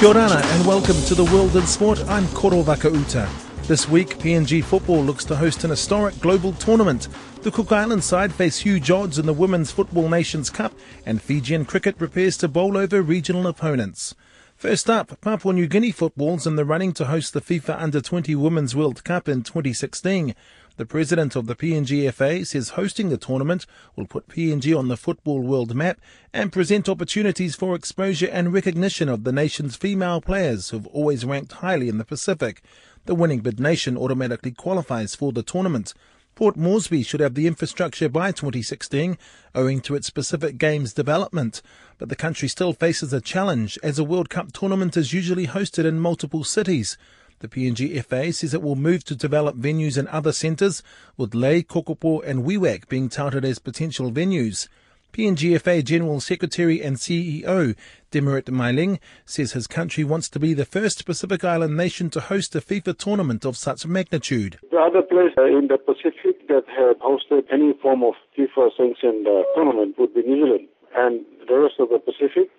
Kia 0.00 0.16
and 0.16 0.66
welcome 0.66 0.96
to 1.02 1.14
the 1.14 1.26
World 1.26 1.54
in 1.56 1.66
Sport. 1.66 2.02
I'm 2.08 2.26
Koro 2.28 2.62
Vakauta. 2.62 3.28
This 3.66 3.86
week, 3.86 4.16
PNG 4.16 4.64
football 4.64 5.02
looks 5.02 5.26
to 5.26 5.36
host 5.36 5.62
an 5.62 5.68
historic 5.68 6.18
global 6.20 6.54
tournament. 6.54 7.08
The 7.42 7.50
Cook 7.50 7.70
Island 7.70 8.02
side 8.02 8.32
face 8.32 8.60
huge 8.60 8.90
odds 8.90 9.18
in 9.18 9.26
the 9.26 9.34
Women's 9.34 9.72
Football 9.72 10.08
Nations 10.08 10.48
Cup, 10.48 10.72
and 11.04 11.20
Fijian 11.20 11.66
cricket 11.66 11.98
prepares 11.98 12.38
to 12.38 12.48
bowl 12.48 12.78
over 12.78 13.02
regional 13.02 13.46
opponents. 13.46 14.14
First 14.56 14.88
up, 14.88 15.20
Papua 15.20 15.52
New 15.52 15.66
Guinea 15.66 15.92
football's 15.92 16.46
in 16.46 16.56
the 16.56 16.64
running 16.64 16.92
to 16.94 17.04
host 17.04 17.34
the 17.34 17.42
FIFA 17.42 17.78
Under 17.78 18.00
20 18.00 18.34
Women's 18.36 18.74
World 18.74 19.04
Cup 19.04 19.28
in 19.28 19.42
2016. 19.42 20.34
The 20.80 20.86
president 20.86 21.36
of 21.36 21.46
the 21.46 21.54
PNGFA 21.54 22.46
says 22.46 22.70
hosting 22.70 23.10
the 23.10 23.18
tournament 23.18 23.66
will 23.96 24.06
put 24.06 24.28
PNG 24.28 24.74
on 24.74 24.88
the 24.88 24.96
football 24.96 25.42
world 25.42 25.74
map 25.74 26.00
and 26.32 26.50
present 26.50 26.88
opportunities 26.88 27.54
for 27.54 27.74
exposure 27.74 28.30
and 28.32 28.50
recognition 28.50 29.10
of 29.10 29.24
the 29.24 29.30
nation's 29.30 29.76
female 29.76 30.22
players 30.22 30.70
who've 30.70 30.86
always 30.86 31.26
ranked 31.26 31.52
highly 31.52 31.90
in 31.90 31.98
the 31.98 32.04
Pacific. 32.06 32.62
The 33.04 33.14
winning 33.14 33.40
bid 33.40 33.60
nation 33.60 33.94
automatically 33.98 34.52
qualifies 34.52 35.14
for 35.14 35.32
the 35.32 35.42
tournament. 35.42 35.92
Port 36.34 36.56
Moresby 36.56 37.02
should 37.02 37.20
have 37.20 37.34
the 37.34 37.46
infrastructure 37.46 38.08
by 38.08 38.32
2016 38.32 39.18
owing 39.54 39.82
to 39.82 39.94
its 39.94 40.08
Pacific 40.08 40.56
Games 40.56 40.94
development, 40.94 41.60
but 41.98 42.08
the 42.08 42.16
country 42.16 42.48
still 42.48 42.72
faces 42.72 43.12
a 43.12 43.20
challenge 43.20 43.78
as 43.82 43.98
a 43.98 44.04
World 44.04 44.30
Cup 44.30 44.50
tournament 44.52 44.96
is 44.96 45.12
usually 45.12 45.46
hosted 45.46 45.84
in 45.84 46.00
multiple 46.00 46.42
cities. 46.42 46.96
The 47.40 47.48
PNG 47.48 48.04
FA 48.04 48.34
says 48.34 48.52
it 48.52 48.60
will 48.60 48.76
move 48.76 49.02
to 49.04 49.16
develop 49.16 49.56
venues 49.56 49.96
in 49.96 50.06
other 50.08 50.30
centres, 50.30 50.82
with 51.16 51.34
Lae, 51.34 51.62
Kokopo 51.62 52.22
and 52.22 52.44
Wewak 52.44 52.86
being 52.90 53.08
touted 53.08 53.46
as 53.46 53.58
potential 53.58 54.12
venues. 54.12 54.68
PNGFA 55.14 55.82
General 55.82 56.20
Secretary 56.20 56.82
and 56.82 56.96
CEO 56.98 57.74
Demirit 58.12 58.50
Mailing 58.50 59.00
says 59.24 59.52
his 59.52 59.66
country 59.66 60.04
wants 60.04 60.28
to 60.28 60.38
be 60.38 60.52
the 60.52 60.66
first 60.66 61.06
Pacific 61.06 61.42
Island 61.42 61.78
nation 61.78 62.10
to 62.10 62.20
host 62.20 62.54
a 62.54 62.60
FIFA 62.60 62.98
tournament 62.98 63.46
of 63.46 63.56
such 63.56 63.86
magnitude. 63.86 64.58
The 64.70 64.76
other 64.76 65.00
place 65.00 65.32
in 65.38 65.68
the 65.68 65.78
Pacific 65.78 66.46
that 66.48 66.64
had 66.68 67.00
hosted 67.00 67.44
any 67.50 67.72
form 67.80 68.04
of 68.04 68.14
FIFA 68.36 68.68
sanctioned 68.76 69.26
uh, 69.26 69.44
tournament 69.54 69.98
would 69.98 70.12
be 70.12 70.22
New 70.22 70.44
Zealand. 70.44 70.68
And 70.94 71.24
the 71.48 71.58
rest 71.58 71.74
of 71.78 71.88
the 71.88 71.98
Pacific, 71.98 72.50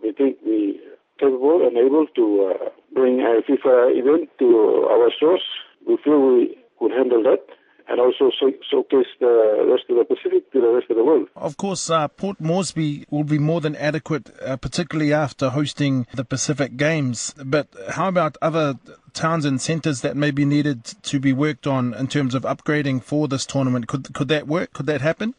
we 0.00 0.12
think 0.12 0.38
we 0.46 0.80
capable 1.18 1.66
and 1.66 1.76
able 1.76 2.06
to 2.14 2.54
uh, 2.54 2.68
bring 2.94 3.20
a 3.20 3.42
FIFA 3.48 3.98
event 3.98 4.30
to 4.38 4.88
our 4.90 5.10
shores. 5.18 5.42
We 5.86 5.96
feel 6.04 6.20
we 6.20 6.56
could 6.78 6.92
handle 6.92 7.22
that 7.24 7.44
and 7.88 8.00
also 8.00 8.30
showcase 8.70 9.06
the 9.18 9.66
rest 9.66 9.84
of 9.88 9.96
the 9.96 10.04
Pacific 10.04 10.52
to 10.52 10.60
the 10.60 10.68
rest 10.68 10.90
of 10.90 10.96
the 10.96 11.04
world. 11.04 11.28
Of 11.34 11.56
course, 11.56 11.88
uh, 11.88 12.08
Port 12.08 12.38
Moresby 12.38 13.06
will 13.10 13.24
be 13.24 13.38
more 13.38 13.60
than 13.60 13.74
adequate, 13.76 14.30
uh, 14.44 14.56
particularly 14.56 15.12
after 15.12 15.50
hosting 15.50 16.06
the 16.14 16.24
Pacific 16.24 16.76
Games. 16.76 17.34
But 17.42 17.68
how 17.90 18.08
about 18.08 18.36
other 18.42 18.74
towns 19.14 19.44
and 19.46 19.60
centres 19.60 20.02
that 20.02 20.16
may 20.16 20.30
be 20.30 20.44
needed 20.44 20.84
to 20.84 21.18
be 21.18 21.32
worked 21.32 21.66
on 21.66 21.94
in 21.94 22.08
terms 22.08 22.34
of 22.34 22.42
upgrading 22.42 23.02
for 23.02 23.26
this 23.26 23.46
tournament? 23.46 23.88
Could 23.88 24.12
could 24.12 24.28
that 24.28 24.46
work? 24.46 24.74
Could 24.74 24.86
that 24.86 25.00
happen? 25.00 25.34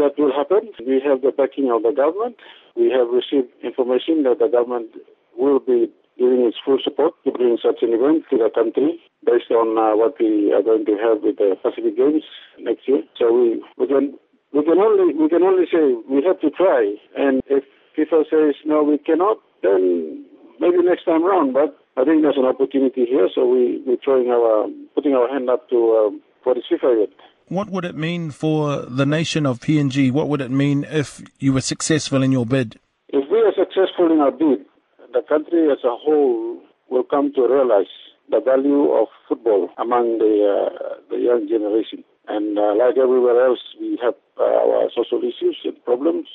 That 0.00 0.16
will 0.16 0.32
happen. 0.32 0.72
We 0.80 0.96
have 1.04 1.20
the 1.20 1.28
backing 1.30 1.68
of 1.68 1.82
the 1.84 1.92
government. 1.92 2.40
We 2.74 2.88
have 2.88 3.12
received 3.12 3.52
information 3.60 4.24
that 4.24 4.40
the 4.40 4.48
government 4.48 4.96
will 5.36 5.60
be 5.60 5.92
giving 6.16 6.40
its 6.48 6.56
full 6.64 6.80
support 6.82 7.12
to 7.24 7.32
bring 7.32 7.60
such 7.60 7.84
an 7.84 7.92
event 7.92 8.24
to 8.30 8.40
the 8.40 8.48
country 8.48 8.96
based 9.24 9.52
on 9.52 9.76
uh, 9.76 9.96
what 9.96 10.16
we 10.16 10.52
are 10.56 10.64
going 10.64 10.84
to 10.88 10.96
have 10.96 11.20
with 11.20 11.36
the 11.36 11.52
Pacific 11.60 11.96
Games 11.96 12.24
next 12.58 12.88
year. 12.88 13.04
So 13.20 13.28
we, 13.28 13.60
we 13.76 13.86
can 13.88 14.16
we 14.52 14.64
can 14.64 14.80
only 14.80 15.12
we 15.12 15.28
can 15.28 15.42
only 15.44 15.68
say 15.68 15.96
we 16.08 16.24
have 16.24 16.40
to 16.40 16.50
try, 16.50 16.96
and 17.16 17.40
if 17.46 17.64
FIFA 17.92 18.24
says 18.28 18.54
no, 18.64 18.82
we 18.82 18.98
cannot, 18.98 19.36
then 19.62 20.24
maybe 20.60 20.80
next 20.80 21.04
time 21.04 21.24
around. 21.24 21.52
But 21.52 21.76
I 21.96 22.04
think 22.04 22.22
there's 22.22 22.40
an 22.40 22.48
opportunity 22.48 23.04
here, 23.04 23.28
so 23.34 23.44
we 23.44 23.84
we're 23.84 24.00
throwing 24.02 24.28
our 24.28 24.68
putting 24.94 25.12
our 25.12 25.28
hand 25.28 25.48
up 25.48 25.68
to 25.70 25.76
um, 26.00 26.20
for 26.44 26.54
this 26.54 26.64
FIFA. 26.72 27.08
What 27.50 27.68
would 27.70 27.84
it 27.84 27.96
mean 27.96 28.30
for 28.30 28.86
the 28.86 29.04
nation 29.04 29.44
of 29.44 29.58
PNG? 29.58 30.12
What 30.12 30.28
would 30.28 30.40
it 30.40 30.52
mean 30.52 30.86
if 30.88 31.20
you 31.40 31.52
were 31.52 31.60
successful 31.60 32.22
in 32.22 32.30
your 32.30 32.46
bid? 32.46 32.78
If 33.08 33.28
we 33.28 33.38
are 33.42 33.50
successful 33.58 34.06
in 34.12 34.20
our 34.20 34.30
bid, 34.30 34.64
the 35.12 35.22
country 35.28 35.66
as 35.66 35.82
a 35.82 35.96
whole 35.98 36.62
will 36.90 37.02
come 37.02 37.32
to 37.34 37.42
realize 37.42 37.90
the 38.30 38.38
value 38.38 38.92
of 38.92 39.08
football 39.28 39.68
among 39.78 40.18
the 40.18 40.46
uh, 40.46 40.94
the 41.10 41.18
young 41.18 41.48
generation. 41.48 42.04
And 42.28 42.56
uh, 42.56 42.76
like 42.78 42.96
everywhere 42.96 43.44
else, 43.44 43.58
we 43.80 43.98
have 44.00 44.14
uh, 44.38 44.44
our 44.44 44.86
social 44.94 45.18
issues 45.18 45.58
and 45.64 45.74
problems 45.84 46.28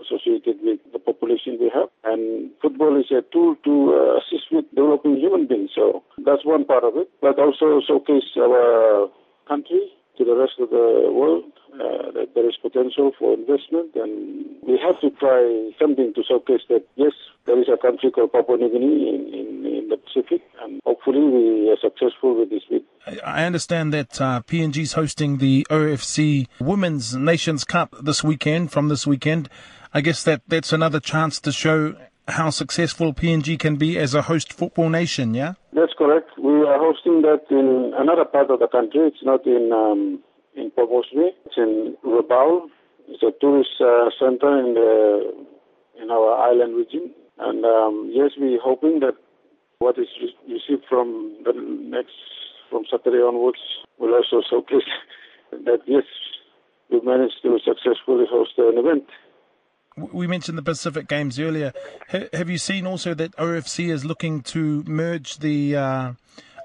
associated 0.00 0.64
with 0.64 0.80
the 0.94 0.98
population 0.98 1.58
we 1.60 1.68
have. 1.74 1.92
And 2.04 2.48
football 2.62 2.98
is 2.98 3.12
a 3.12 3.20
tool 3.20 3.56
to 3.68 3.74
uh, 3.92 4.16
assist 4.16 4.48
with 4.50 4.64
developing 4.74 5.20
human 5.20 5.46
beings. 5.46 5.72
So 5.74 6.04
that's 6.24 6.46
one 6.46 6.64
part 6.64 6.84
of 6.84 6.96
it. 6.96 7.10
But 7.20 7.38
also 7.38 7.84
showcase 7.86 8.32
our 8.40 9.12
country 9.46 9.92
to 10.18 10.24
the 10.24 10.36
rest 10.36 10.54
of 10.60 10.70
the 10.70 11.10
world. 11.12 11.44
Uh, 11.74 12.12
that 12.12 12.28
there 12.36 12.48
is 12.48 12.54
potential 12.62 13.10
for 13.18 13.34
investment, 13.34 13.90
and 13.96 14.46
we 14.62 14.78
have 14.78 14.94
to 15.00 15.10
try 15.18 15.42
something 15.76 16.14
to 16.14 16.22
showcase 16.22 16.60
that 16.68 16.84
yes, 16.94 17.10
there 17.46 17.60
is 17.60 17.66
a 17.66 17.76
country 17.76 18.12
called 18.12 18.32
Papua 18.32 18.58
New 18.58 18.70
Guinea 18.70 19.08
in, 19.08 19.34
in, 19.34 19.66
in 19.66 19.88
the 19.88 19.96
Pacific, 19.96 20.40
and 20.62 20.80
hopefully 20.84 21.18
we 21.18 21.68
are 21.70 21.76
successful 21.82 22.38
with 22.38 22.50
this 22.50 22.62
bid. 22.70 22.82
I 23.26 23.42
understand 23.44 23.92
that 23.92 24.20
uh, 24.20 24.42
PNG 24.42 24.82
is 24.82 24.92
hosting 24.92 25.38
the 25.38 25.66
OFC 25.68 26.46
Women's 26.60 27.16
Nations 27.16 27.64
Cup 27.64 27.96
this 28.00 28.22
weekend. 28.22 28.70
From 28.70 28.88
this 28.88 29.04
weekend, 29.04 29.48
I 29.92 30.00
guess 30.00 30.22
that 30.22 30.42
that's 30.46 30.72
another 30.72 31.00
chance 31.00 31.40
to 31.40 31.50
show 31.50 31.96
how 32.28 32.50
successful 32.50 33.12
PNG 33.12 33.58
can 33.58 33.76
be 33.76 33.98
as 33.98 34.14
a 34.14 34.22
host 34.22 34.52
football 34.52 34.88
nation, 34.88 35.34
yeah? 35.34 35.54
That's 35.72 35.92
correct. 35.98 36.30
We 36.64 36.70
are 36.70 36.78
hosting 36.78 37.20
that 37.28 37.44
in 37.50 37.92
another 37.94 38.24
part 38.24 38.48
of 38.48 38.58
the 38.58 38.68
country. 38.68 39.12
It's 39.12 39.22
not 39.22 39.44
in 39.44 39.68
um, 39.70 40.24
in 40.56 40.70
Port 40.70 40.88
It's 41.12 41.58
in 41.58 41.94
Rabaul. 42.02 42.72
It's 43.06 43.22
a 43.22 43.32
tourist 43.38 43.76
uh, 43.84 44.08
center 44.18 44.48
in 44.64 44.72
the 44.72 45.44
in 46.00 46.10
our 46.10 46.32
island 46.40 46.74
region. 46.74 47.12
And 47.36 47.66
um, 47.66 48.10
yes, 48.14 48.30
we're 48.38 48.64
hoping 48.64 49.00
that 49.00 49.12
what 49.78 49.98
is 49.98 50.08
received 50.48 50.88
from 50.88 51.36
the 51.44 51.52
next 51.52 52.16
from 52.70 52.84
Saturday 52.90 53.20
onwards 53.20 53.60
will 53.98 54.14
also 54.14 54.40
showcase 54.48 54.88
that 55.68 55.80
yes, 55.86 56.04
we 56.90 56.98
managed 57.02 57.42
to 57.42 57.58
successfully 57.60 58.24
host 58.24 58.52
an 58.56 58.78
event 58.78 59.04
we 59.96 60.26
mentioned 60.26 60.58
the 60.58 60.62
Pacific 60.62 61.06
Games 61.06 61.38
earlier. 61.38 61.72
have 62.32 62.50
you 62.50 62.58
seen 62.58 62.84
also 62.84 63.14
that 63.14 63.30
OFC 63.36 63.90
is 63.90 64.04
looking 64.04 64.42
to 64.42 64.82
merge 64.88 65.38
the 65.38 65.76
uh, 65.76 66.12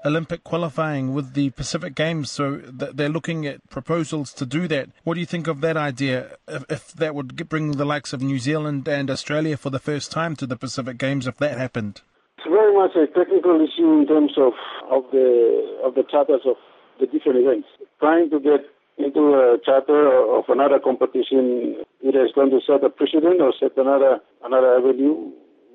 Olympic 0.04 0.44
qualifying 0.44 1.14
with 1.14 1.34
the 1.34 1.50
Pacific 1.50 1.94
Games? 1.94 2.30
So 2.30 2.56
they're 2.56 3.08
looking 3.08 3.46
at 3.46 3.68
proposals 3.70 4.32
to 4.34 4.46
do 4.46 4.66
that. 4.68 4.88
What 5.04 5.14
do 5.14 5.20
you 5.20 5.26
think 5.26 5.46
of 5.46 5.60
that 5.60 5.76
idea? 5.76 6.36
If, 6.48 6.64
if 6.68 6.92
that 6.94 7.14
would 7.14 7.48
bring 7.48 7.72
the 7.72 7.84
likes 7.84 8.12
of 8.12 8.22
New 8.22 8.38
Zealand 8.38 8.88
and 8.88 9.10
Australia 9.10 9.56
for 9.56 9.70
the 9.70 9.78
first 9.78 10.10
time 10.10 10.36
to 10.36 10.46
the 10.46 10.56
Pacific 10.56 10.98
Games, 10.98 11.26
if 11.26 11.36
that 11.38 11.58
happened? 11.58 12.02
It's 12.38 12.48
very 12.48 12.74
much 12.74 12.96
a 12.96 13.06
technical 13.06 13.60
issue 13.60 14.00
in 14.00 14.06
terms 14.06 14.32
of, 14.38 14.52
of 14.90 15.04
the 15.12 15.80
of 15.84 15.94
the 15.94 16.04
charters 16.10 16.40
of 16.46 16.56
the 16.98 17.06
different 17.06 17.40
events. 17.44 17.68
Trying 17.98 18.30
to 18.30 18.40
get 18.40 18.64
into 18.96 19.34
a 19.34 19.58
charter 19.64 20.08
of 20.08 20.44
another 20.48 20.78
competition 20.78 21.84
either 22.02 22.24
is 22.24 22.32
going 22.34 22.50
to 22.50 22.60
set 22.66 22.84
a 22.84 22.90
precedent 22.90 23.40
or 23.40 23.52
set 23.58 23.76
another 23.76 24.20
another 24.42 24.76
avenue. 24.76 25.32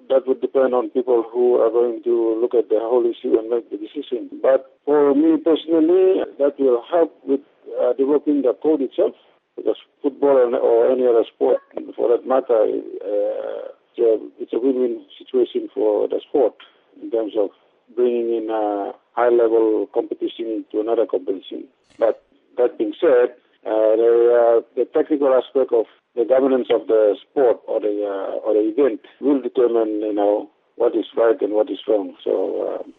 That 0.09 0.27
would 0.27 0.41
depend 0.41 0.73
on 0.73 0.89
people 0.89 1.23
who 1.31 1.55
are 1.61 1.69
going 1.69 2.03
to 2.03 2.39
look 2.41 2.53
at 2.53 2.69
the 2.69 2.79
whole 2.79 3.05
issue 3.05 3.37
and 3.39 3.49
make 3.49 3.69
the 3.71 3.77
decision. 3.77 4.29
But 4.41 4.61
for 4.85 5.13
me 5.15 5.37
personally, 5.37 6.23
that 6.39 6.59
will 6.59 6.83
help 6.89 7.11
with 7.25 7.41
uh, 7.81 7.93
developing 7.93 8.41
the 8.43 8.53
code 8.61 8.81
itself, 8.81 9.15
because 9.55 9.77
football 10.01 10.37
or 10.55 10.91
any 10.91 11.05
other 11.07 11.25
sport, 11.33 11.59
for 11.95 12.09
that 12.09 12.27
matter, 12.27 12.61
uh, 12.61 13.71
it's, 13.89 13.99
a, 13.99 14.11
it's 14.41 14.53
a 14.53 14.59
win-win 14.59 15.03
situation 15.17 15.69
for 15.73 16.07
the 16.07 16.21
sport 16.27 16.53
in 17.01 17.09
terms 17.11 17.33
of 17.37 17.49
bringing 17.95 18.29
in 18.35 18.49
a 18.49 18.93
high-level 19.13 19.87
competition 19.93 20.65
to 20.71 20.81
another 20.81 21.05
competition. 21.05 21.65
But 21.97 22.23
that 22.57 22.77
being 22.77 22.93
said, 22.99 23.35
Uh, 23.65 23.97
the, 23.97 24.63
the 24.77 24.85
technical 24.93 25.33
aspect 25.33 25.73
of 25.73 25.87
the 26.15 26.25
governance 26.25 26.67
of 26.73 26.87
the 26.87 27.15
sport 27.21 27.59
or 27.67 27.79
the 27.79 27.87
uh, 27.87 28.39
or 28.45 28.53
the 28.53 28.69
event 28.69 29.01
will 29.19 29.41
determine, 29.41 30.01
you 30.01 30.13
know, 30.13 30.49
what 30.75 30.95
is 30.95 31.05
right 31.15 31.39
and 31.41 31.53
what 31.53 31.69
is 31.69 31.79
wrong. 31.87 32.15
So 32.23 32.79
uh, 32.79 32.89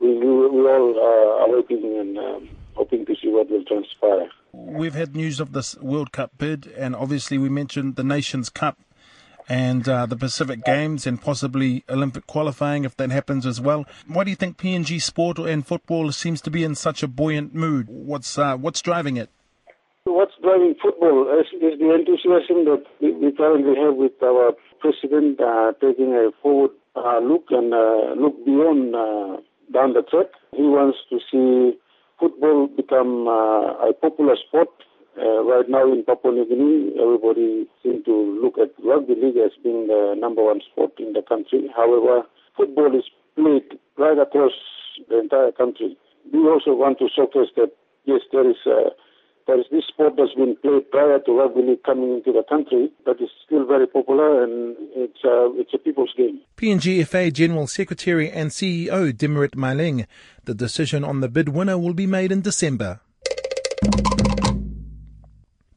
we 0.00 0.18
we, 0.18 0.26
all 0.26 0.94
uh, 0.96 1.44
are 1.44 1.50
waiting 1.50 1.98
and 1.98 2.18
um, 2.18 2.48
hoping 2.74 3.06
to 3.06 3.14
see 3.20 3.28
what 3.28 3.50
will 3.50 3.64
transpire. 3.64 4.28
We've 4.52 4.94
had 4.94 5.16
news 5.16 5.40
of 5.40 5.52
this 5.52 5.76
World 5.76 6.12
Cup 6.12 6.32
bid, 6.38 6.66
and 6.76 6.94
obviously 6.94 7.38
we 7.38 7.48
mentioned 7.48 7.96
the 7.96 8.04
Nations 8.04 8.48
Cup 8.48 8.78
and 9.48 9.88
uh, 9.88 10.06
the 10.06 10.16
Pacific 10.16 10.64
Games 10.64 11.06
and 11.06 11.20
possibly 11.20 11.84
Olympic 11.88 12.26
qualifying 12.26 12.84
if 12.84 12.96
that 12.96 13.10
happens 13.10 13.46
as 13.46 13.60
well. 13.60 13.84
Why 14.06 14.24
do 14.24 14.30
you 14.30 14.36
think 14.36 14.56
PNG 14.56 15.00
sport 15.00 15.38
and 15.38 15.66
football 15.66 16.10
seems 16.12 16.40
to 16.42 16.50
be 16.50 16.64
in 16.64 16.74
such 16.74 17.02
a 17.02 17.08
buoyant 17.08 17.54
mood? 17.54 17.86
What's 17.88 18.38
uh, 18.38 18.56
what's 18.56 18.82
driving 18.82 19.16
it? 19.16 19.30
Driving 20.46 20.76
football 20.80 21.26
is, 21.42 21.50
is 21.58 21.74
the 21.82 21.90
enthusiasm 21.90 22.70
that 22.70 22.84
we, 23.02 23.10
we, 23.10 23.32
currently 23.32 23.74
have 23.82 23.96
with 23.96 24.14
our 24.22 24.54
president 24.78 25.40
uh, 25.40 25.72
taking 25.82 26.14
a 26.14 26.30
forward 26.40 26.70
uh, 26.94 27.18
look 27.18 27.50
and 27.50 27.74
uh, 27.74 28.14
look 28.14 28.38
beyond 28.46 28.94
uh, 28.94 29.42
down 29.74 29.94
the 29.94 30.06
track. 30.06 30.30
He 30.54 30.62
wants 30.62 30.98
to 31.10 31.18
see 31.26 31.76
football 32.20 32.68
become 32.68 33.26
a 33.26 33.90
popular 34.00 34.36
sport 34.38 34.68
uh, 35.18 35.42
right 35.42 35.68
now 35.68 35.90
in 35.90 36.04
Papua 36.04 36.32
New 36.32 36.46
Guinea, 36.46 36.94
everybody 36.94 37.66
seems 37.82 38.04
to 38.04 38.14
look 38.14 38.54
at 38.58 38.70
rugby 38.84 39.14
league 39.16 39.38
as 39.42 39.50
being 39.64 39.88
the 39.88 40.14
number 40.16 40.44
one 40.44 40.60
sport 40.60 40.92
in 40.98 41.12
the 41.12 41.22
country. 41.22 41.70
However, 41.74 42.22
football 42.56 42.94
is 42.94 43.10
played 43.34 43.80
right 43.98 44.18
across 44.18 44.52
the 45.08 45.18
entire 45.18 45.50
country. 45.50 45.96
We 46.32 46.38
also 46.46 46.70
want 46.74 46.98
to 47.00 47.08
showcase 47.08 47.50
that 47.56 47.72
yes, 48.04 48.20
there 48.30 48.48
is 48.48 48.62
a, 48.66 48.94
this 49.46 49.84
sport 49.88 50.14
that's 50.16 50.34
been 50.34 50.56
played 50.56 50.90
prior 50.90 51.18
to 51.20 51.32
rugby 51.32 51.78
coming 51.84 52.14
into 52.14 52.32
the 52.32 52.42
country, 52.48 52.90
but 53.04 53.16
it's 53.20 53.32
still 53.44 53.64
very 53.66 53.86
popular 53.86 54.42
and 54.42 54.76
it's 54.94 55.22
a, 55.24 55.50
it's 55.54 55.72
a 55.74 55.78
people's 55.78 56.12
game. 56.16 56.40
PNGFA 56.56 57.32
General 57.32 57.66
Secretary 57.66 58.30
and 58.30 58.50
CEO 58.50 59.12
Dimirit 59.12 59.56
Mailing. 59.56 60.06
The 60.44 60.54
decision 60.54 61.04
on 61.04 61.20
the 61.20 61.28
bid 61.28 61.50
winner 61.50 61.78
will 61.78 61.94
be 61.94 62.06
made 62.06 62.32
in 62.32 62.40
December. 62.40 63.00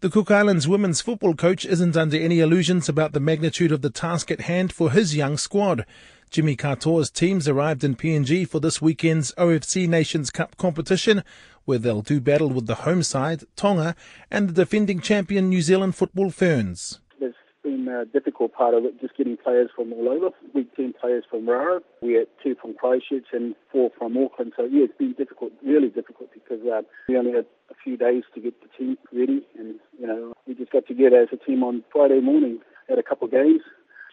The 0.01 0.10
Cook 0.10 0.31
Islands 0.31 0.66
women's 0.66 1.01
football 1.01 1.36
coach 1.36 1.66
isn't 1.66 1.98
under 1.98 2.16
any 2.16 2.39
illusions 2.39 2.88
about 2.88 3.12
the 3.12 3.19
magnitude 3.19 3.74
of 3.74 3.81
the 3.81 3.89
task 3.89 4.31
at 4.31 4.42
hand 4.42 4.71
for 4.71 4.92
his 4.92 5.13
young 5.13 5.38
squad. 5.38 5.86
Jimmy 6.30 6.56
Katoa's 6.56 7.10
teams 7.10 7.50
arrived 7.50 7.83
in 7.83 7.95
PNG 7.95 8.48
for 8.48 8.60
this 8.60 8.81
weekend's 8.81 9.33
OFC 9.33 9.89
Nations 9.89 10.30
Cup 10.30 10.56
competition, 10.57 11.24
where 11.69 11.77
they'll 11.77 12.01
do 12.01 12.19
battle 12.19 12.50
with 12.50 12.66
the 12.66 12.81
home 12.88 13.04
side, 13.04 13.44
Tonga, 13.56 13.95
and 14.31 14.50
the 14.50 14.54
defending 14.54 15.00
champion 15.00 15.50
New 15.50 15.62
Zealand 15.62 15.94
football 15.95 16.31
Ferns 16.31 17.00
There's 17.19 17.36
been 17.62 17.88
a 17.88 18.06
difficult 18.06 18.54
part 18.54 18.74
of 18.74 18.86
it, 18.86 19.00
just 19.00 19.16
getting 19.16 19.38
players 19.38 19.69
from 19.75 19.94
all 19.94 20.10
over. 20.10 20.30
We 20.56 20.63
team 20.75 20.95
players 21.00 21.25
from 21.30 21.48
Raro. 21.48 21.81
We 22.01 22.13
had 22.13 22.25
two 22.44 22.56
from 22.60 22.74
Christchurch 22.74 23.27
and 23.33 23.54
four 23.71 23.92
from 24.00 24.18
Auckland. 24.18 24.54
So, 24.57 24.63
yeah, 24.63 24.86
it's 24.86 24.98
been 24.98 25.13
difficult, 25.13 25.51
really 25.63 25.89
difficult, 25.89 26.30
because 26.33 26.66
uh, 26.66 26.81
we 27.07 27.16
only 27.16 27.33
had 27.33 27.45
a 27.69 27.75
few 27.83 27.95
days 27.95 28.24
to 28.33 28.42
get 28.42 28.56
the 28.63 28.69
team 28.75 28.98
ready. 29.13 29.45
And, 29.56 29.75
you 30.00 30.07
know, 30.07 30.33
we 30.48 30.56
just 30.56 30.71
got 30.71 30.88
together 30.88 31.18
as 31.21 31.30
a 31.31 31.38
team 31.38 31.63
on 31.63 31.83
Friday 31.94 32.19
morning, 32.19 32.57
had 32.88 32.98
a 32.98 33.04
couple 33.04 33.25
of 33.25 33.31
games. 33.31 33.62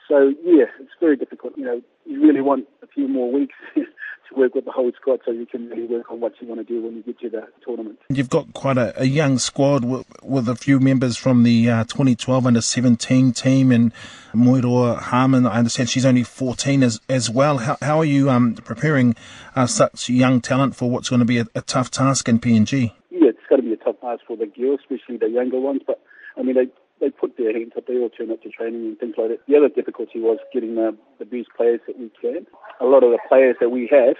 So, 0.08 0.34
yeah, 0.44 0.68
it's 0.78 0.92
very 1.00 1.16
difficult. 1.16 1.54
You 1.56 1.64
know, 1.64 1.80
you 2.04 2.20
really 2.20 2.42
want 2.42 2.66
a 2.82 2.86
few 2.86 3.08
more 3.08 3.32
weeks 3.32 3.56
work 4.46 4.54
with 4.54 4.64
the 4.64 4.70
whole 4.70 4.92
squad 4.92 5.20
so 5.24 5.32
you 5.32 5.46
can 5.46 5.68
really 5.68 5.84
work 5.84 6.10
on 6.10 6.20
what 6.20 6.32
you 6.40 6.46
want 6.46 6.60
to 6.60 6.64
do 6.64 6.80
when 6.80 6.96
you 6.96 7.02
get 7.02 7.18
to 7.20 7.28
the 7.28 7.46
tournament. 7.64 7.98
You've 8.08 8.30
got 8.30 8.52
quite 8.52 8.78
a, 8.78 9.00
a 9.00 9.04
young 9.04 9.38
squad 9.38 9.84
with, 9.84 10.06
with, 10.22 10.48
a 10.48 10.54
few 10.54 10.78
members 10.78 11.16
from 11.16 11.42
the 11.42 11.68
uh, 11.68 11.84
2012 11.84 12.46
under 12.46 12.60
17 12.60 13.32
team 13.32 13.72
and 13.72 13.92
Moiroa 14.34 14.98
Harmon. 14.98 15.46
I 15.46 15.58
understand 15.58 15.90
she's 15.90 16.06
only 16.06 16.22
14 16.22 16.82
as, 16.82 17.00
as 17.08 17.28
well. 17.28 17.58
How, 17.58 17.76
how 17.82 17.98
are 17.98 18.04
you 18.04 18.30
um, 18.30 18.54
preparing 18.54 19.16
uh, 19.56 19.66
such 19.66 20.08
young 20.08 20.40
talent 20.40 20.76
for 20.76 20.88
what's 20.88 21.08
going 21.08 21.20
to 21.20 21.26
be 21.26 21.38
a, 21.38 21.46
a 21.54 21.62
tough 21.62 21.90
task 21.90 22.28
in 22.28 22.38
PNG? 22.38 22.92
Yeah, 23.10 23.30
it's 23.30 23.38
going 23.48 23.62
to 23.62 23.66
be 23.66 23.72
a 23.72 23.76
tough 23.76 24.00
task 24.00 24.22
for 24.26 24.36
the 24.36 24.46
girls, 24.46 24.80
especially 24.80 25.16
the 25.16 25.28
younger 25.28 25.58
ones. 25.58 25.82
But 25.84 26.00
I 26.38 26.42
mean, 26.42 26.54
they 26.54 26.68
they 27.00 27.10
put 27.10 27.36
their 27.36 27.52
hands 27.52 27.72
up. 27.76 27.86
They 27.86 27.98
all 27.98 28.08
turn 28.08 28.30
up 28.30 28.42
to 28.42 28.50
training 28.50 28.86
and 28.86 28.98
things 28.98 29.14
like 29.18 29.28
that. 29.28 29.40
The 29.46 29.56
other 29.56 29.68
difficulty 29.68 30.20
was 30.20 30.38
getting 30.52 30.76
the, 30.76 30.96
the 31.18 31.24
best 31.24 31.48
players 31.56 31.80
that 31.86 31.98
we 31.98 32.10
can. 32.20 32.46
A 32.80 32.84
lot 32.84 33.04
of 33.04 33.10
the 33.10 33.18
players 33.28 33.56
that 33.60 33.70
we 33.70 33.88
had, 33.90 34.16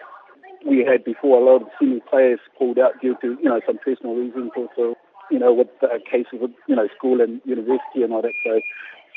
we 0.66 0.84
had 0.84 1.04
before. 1.04 1.40
A 1.40 1.44
lot 1.44 1.62
of 1.62 1.68
senior 1.80 2.00
players 2.10 2.40
pulled 2.58 2.78
out 2.78 3.00
due 3.00 3.16
to 3.22 3.38
you 3.40 3.48
know 3.48 3.60
some 3.66 3.78
personal 3.78 4.14
reasons, 4.14 4.50
also 4.56 4.94
you 5.30 5.38
know 5.38 5.54
with 5.54 5.68
cases 6.10 6.40
with 6.40 6.50
you 6.66 6.76
know 6.76 6.88
school 6.96 7.20
and 7.20 7.40
university 7.44 8.02
and 8.02 8.12
all 8.12 8.22
that. 8.22 8.34
So 8.44 8.60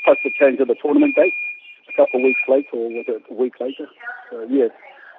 plus 0.04 0.16
the 0.24 0.30
change 0.38 0.60
of 0.60 0.68
the 0.68 0.76
tournament 0.80 1.14
date 1.16 1.34
a 1.88 1.92
couple 1.96 2.20
of 2.20 2.24
weeks 2.24 2.40
later, 2.48 2.74
or 2.74 2.88
was 2.88 3.04
it 3.08 3.22
a 3.30 3.34
week 3.34 3.54
later? 3.60 3.86
So 4.30 4.46
yeah, 4.48 4.68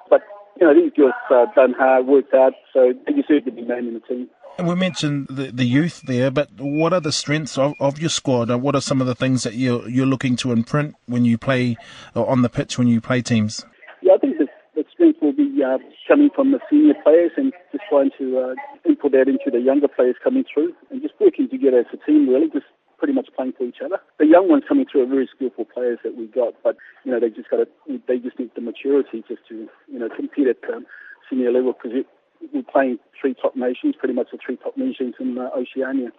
but 0.08 0.22
you 0.60 0.66
know 0.66 0.74
these 0.74 0.92
girls 0.96 1.14
uh, 1.30 1.46
done 1.54 1.74
hard, 1.78 2.06
worked 2.06 2.32
hard, 2.32 2.54
so 2.72 2.92
they 3.06 3.12
deserve 3.12 3.44
to 3.44 3.52
be 3.52 3.62
named 3.62 3.88
in 3.88 3.94
the 3.94 4.00
team. 4.00 4.28
And 4.58 4.68
we 4.68 4.74
mentioned 4.74 5.28
the, 5.28 5.50
the 5.50 5.64
youth 5.64 6.02
there, 6.02 6.30
but 6.30 6.50
what 6.58 6.92
are 6.92 7.00
the 7.00 7.12
strengths 7.12 7.56
of, 7.56 7.72
of 7.80 7.98
your 7.98 8.10
squad? 8.10 8.50
What 8.50 8.74
are 8.74 8.82
some 8.82 9.00
of 9.00 9.06
the 9.06 9.14
things 9.14 9.44
that 9.44 9.54
you're, 9.54 9.88
you're 9.88 10.06
looking 10.06 10.36
to 10.36 10.52
imprint 10.52 10.94
when 11.06 11.24
you 11.24 11.38
play 11.38 11.78
uh, 12.14 12.24
on 12.24 12.42
the 12.42 12.50
pitch, 12.50 12.76
when 12.76 12.86
you 12.86 13.00
play 13.00 13.22
teams? 13.22 13.64
Yeah, 14.02 14.12
I 14.12 14.18
think 14.18 14.36
the, 14.36 14.48
the 14.74 14.84
strength 14.92 15.22
will 15.22 15.32
be 15.32 15.44
uh, 15.62 15.78
coming 16.08 16.30
from 16.34 16.52
the 16.52 16.60
senior 16.68 16.94
players 17.02 17.32
and 17.36 17.52
just 17.70 17.84
trying 17.88 18.10
to 18.18 18.38
uh, 18.38 18.54
input 18.88 19.12
that 19.12 19.28
into 19.28 19.50
the 19.50 19.60
younger 19.60 19.88
players 19.88 20.16
coming 20.22 20.44
through 20.52 20.74
and 20.90 21.00
just 21.00 21.14
working 21.20 21.48
together 21.48 21.78
as 21.80 21.86
a 21.92 21.96
team, 22.04 22.28
really, 22.28 22.48
just 22.50 22.66
pretty 22.98 23.12
much 23.12 23.28
playing 23.36 23.52
for 23.56 23.64
each 23.64 23.82
other. 23.84 23.98
The 24.18 24.26
young 24.26 24.48
ones 24.48 24.64
coming 24.68 24.86
through 24.90 25.02
are 25.02 25.06
very 25.06 25.28
skillful 25.34 25.64
players 25.64 25.98
that 26.04 26.16
we 26.16 26.26
got, 26.26 26.54
but, 26.62 26.76
you 27.04 27.10
know, 27.10 27.18
they 27.18 27.30
just 27.30 27.50
got 27.50 27.58
to, 27.58 27.66
they 28.06 28.18
just 28.18 28.38
need 28.38 28.50
the 28.54 28.60
maturity 28.60 29.24
just 29.26 29.42
to, 29.48 29.68
you 29.90 29.98
know, 29.98 30.08
compete 30.08 30.46
at 30.46 30.58
um, 30.72 30.86
senior 31.28 31.50
level 31.50 31.72
because 31.72 32.04
we're 32.52 32.62
playing 32.62 32.98
three 33.20 33.34
top 33.34 33.56
nations, 33.56 33.94
pretty 33.98 34.14
much 34.14 34.28
the 34.30 34.38
three 34.44 34.56
top 34.56 34.76
nations 34.76 35.14
in 35.18 35.38
uh, 35.38 35.50
Oceania. 35.56 36.10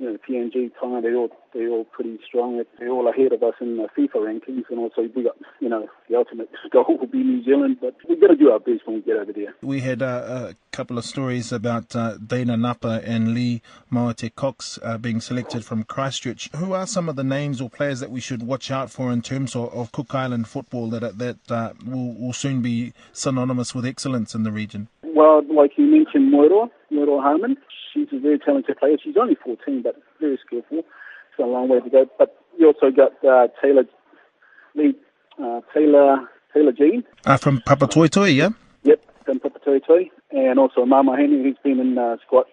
You 0.00 0.12
know, 0.12 0.18
PNG, 0.26 0.72
Thailand, 0.82 1.02
they're 1.02 1.16
all 1.16 1.30
they're 1.52 1.68
all 1.68 1.84
pretty 1.84 2.18
strong. 2.26 2.62
They're 2.78 2.88
all 2.88 3.06
ahead 3.08 3.32
of 3.32 3.42
us 3.42 3.54
in 3.60 3.76
the 3.76 3.88
FIFA 3.96 4.16
rankings, 4.16 4.64
and 4.70 4.78
also 4.78 5.02
we 5.14 5.24
got 5.24 5.36
you 5.60 5.68
know 5.68 5.88
the 6.08 6.16
ultimate 6.16 6.48
goal 6.72 6.96
will 6.98 7.06
be 7.06 7.18
New 7.18 7.44
Zealand, 7.44 7.76
but 7.82 7.94
we've 8.08 8.20
got 8.20 8.28
to 8.28 8.36
do 8.36 8.50
our 8.50 8.58
best 8.58 8.86
when 8.86 8.96
we 8.96 9.02
get 9.02 9.16
over 9.16 9.32
there. 9.32 9.54
We 9.62 9.80
had 9.80 10.00
uh, 10.00 10.52
a 10.52 10.54
couple 10.72 10.96
of 10.96 11.04
stories 11.04 11.52
about 11.52 11.94
uh, 11.94 12.16
Dana 12.16 12.56
Napa 12.56 13.02
and 13.04 13.34
Lee 13.34 13.60
Moate 13.90 14.34
Cox 14.34 14.78
uh, 14.82 14.96
being 14.96 15.20
selected 15.20 15.64
from 15.64 15.84
Christchurch. 15.84 16.50
Who 16.56 16.72
are 16.72 16.86
some 16.86 17.10
of 17.10 17.16
the 17.16 17.24
names 17.24 17.60
or 17.60 17.68
players 17.68 18.00
that 18.00 18.10
we 18.10 18.20
should 18.20 18.42
watch 18.42 18.70
out 18.70 18.90
for 18.90 19.12
in 19.12 19.20
terms 19.20 19.54
of, 19.54 19.70
of 19.74 19.92
Cook 19.92 20.14
Island 20.14 20.48
football 20.48 20.88
that 20.90 21.18
that 21.18 21.38
uh, 21.50 21.74
will, 21.84 22.14
will 22.14 22.32
soon 22.32 22.62
be 22.62 22.94
synonymous 23.12 23.74
with 23.74 23.84
excellence 23.84 24.34
in 24.34 24.44
the 24.44 24.52
region? 24.52 24.88
Well, 25.20 25.42
like 25.54 25.72
you 25.76 25.84
mentioned, 25.84 26.32
Moiro, 26.32 26.70
Moiro 26.90 27.20
Harmon. 27.20 27.58
She's 27.92 28.08
a 28.10 28.18
very 28.18 28.38
talented 28.38 28.78
player. 28.78 28.96
She's 29.04 29.16
only 29.20 29.34
14, 29.44 29.82
but 29.82 29.96
very 30.18 30.38
skillful. 30.46 30.78
It's 30.78 31.38
a 31.38 31.42
long 31.42 31.68
way 31.68 31.80
to 31.80 31.90
go. 31.90 32.06
But 32.18 32.38
you 32.58 32.68
also 32.68 32.90
got 32.90 33.12
uh, 33.22 33.48
Taylor 33.60 33.84
Lee, 34.74 34.94
uh, 35.38 35.60
Taylor 35.74 36.26
Taylor 36.54 36.72
Jean. 36.72 37.04
Uh, 37.26 37.36
from 37.36 37.58
Papatoetoe, 37.58 38.34
yeah? 38.34 38.48
Yep, 38.84 39.02
from 39.26 39.40
Papatoetoe. 39.40 40.10
And 40.30 40.58
also 40.58 40.86
Mama 40.86 41.14
Henry, 41.18 41.42
who's 41.42 41.58
been 41.62 41.80
in 41.80 41.98
uh, 41.98 42.16
squad, 42.26 42.46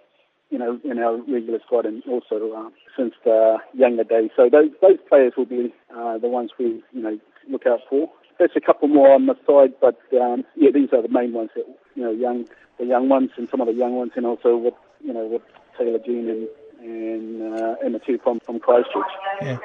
you 0.49 0.57
know, 0.57 0.77
in 0.83 0.99
our 0.99 1.15
regular 1.21 1.59
squad 1.65 1.85
and 1.85 2.03
also 2.03 2.51
uh, 2.51 2.69
since 2.97 3.13
the 3.23 3.59
younger 3.75 4.03
days. 4.03 4.31
So 4.35 4.49
those 4.51 4.71
those 4.81 4.97
players 5.07 5.31
will 5.37 5.45
be 5.45 5.73
uh, 5.95 6.17
the 6.17 6.27
ones 6.27 6.51
we, 6.59 6.83
you 6.91 7.01
know, 7.01 7.17
look 7.49 7.65
out 7.65 7.79
for 7.89 8.09
there's 8.39 8.51
a 8.55 8.61
couple 8.61 8.87
more 8.87 9.13
on 9.13 9.25
the 9.25 9.35
side, 9.45 9.73
but 9.81 9.99
um, 10.19 10.43
yeah, 10.55 10.71
these 10.73 10.89
are 10.93 11.01
the 11.01 11.09
main 11.09 11.33
ones 11.33 11.49
that 11.55 11.65
you 11.95 12.03
know, 12.03 12.11
young 12.11 12.47
the 12.77 12.85
young 12.85 13.09
ones 13.09 13.31
and 13.37 13.49
some 13.49 13.61
of 13.61 13.67
the 13.67 13.73
young 13.73 13.95
ones, 13.95 14.11
and 14.15 14.25
also 14.25 14.55
with 14.55 14.73
you 15.03 15.13
know 15.13 15.25
with 15.25 15.41
Taylor 15.77 15.99
Jean 15.99 16.29
and 16.29 16.47
and 16.79 17.53
uh, 17.53 17.75
and 17.83 17.95
the 17.95 17.99
two 17.99 18.17
from 18.23 18.39
from 18.39 18.59
Christchurch. 18.59 19.05
Yeah, 19.41 19.57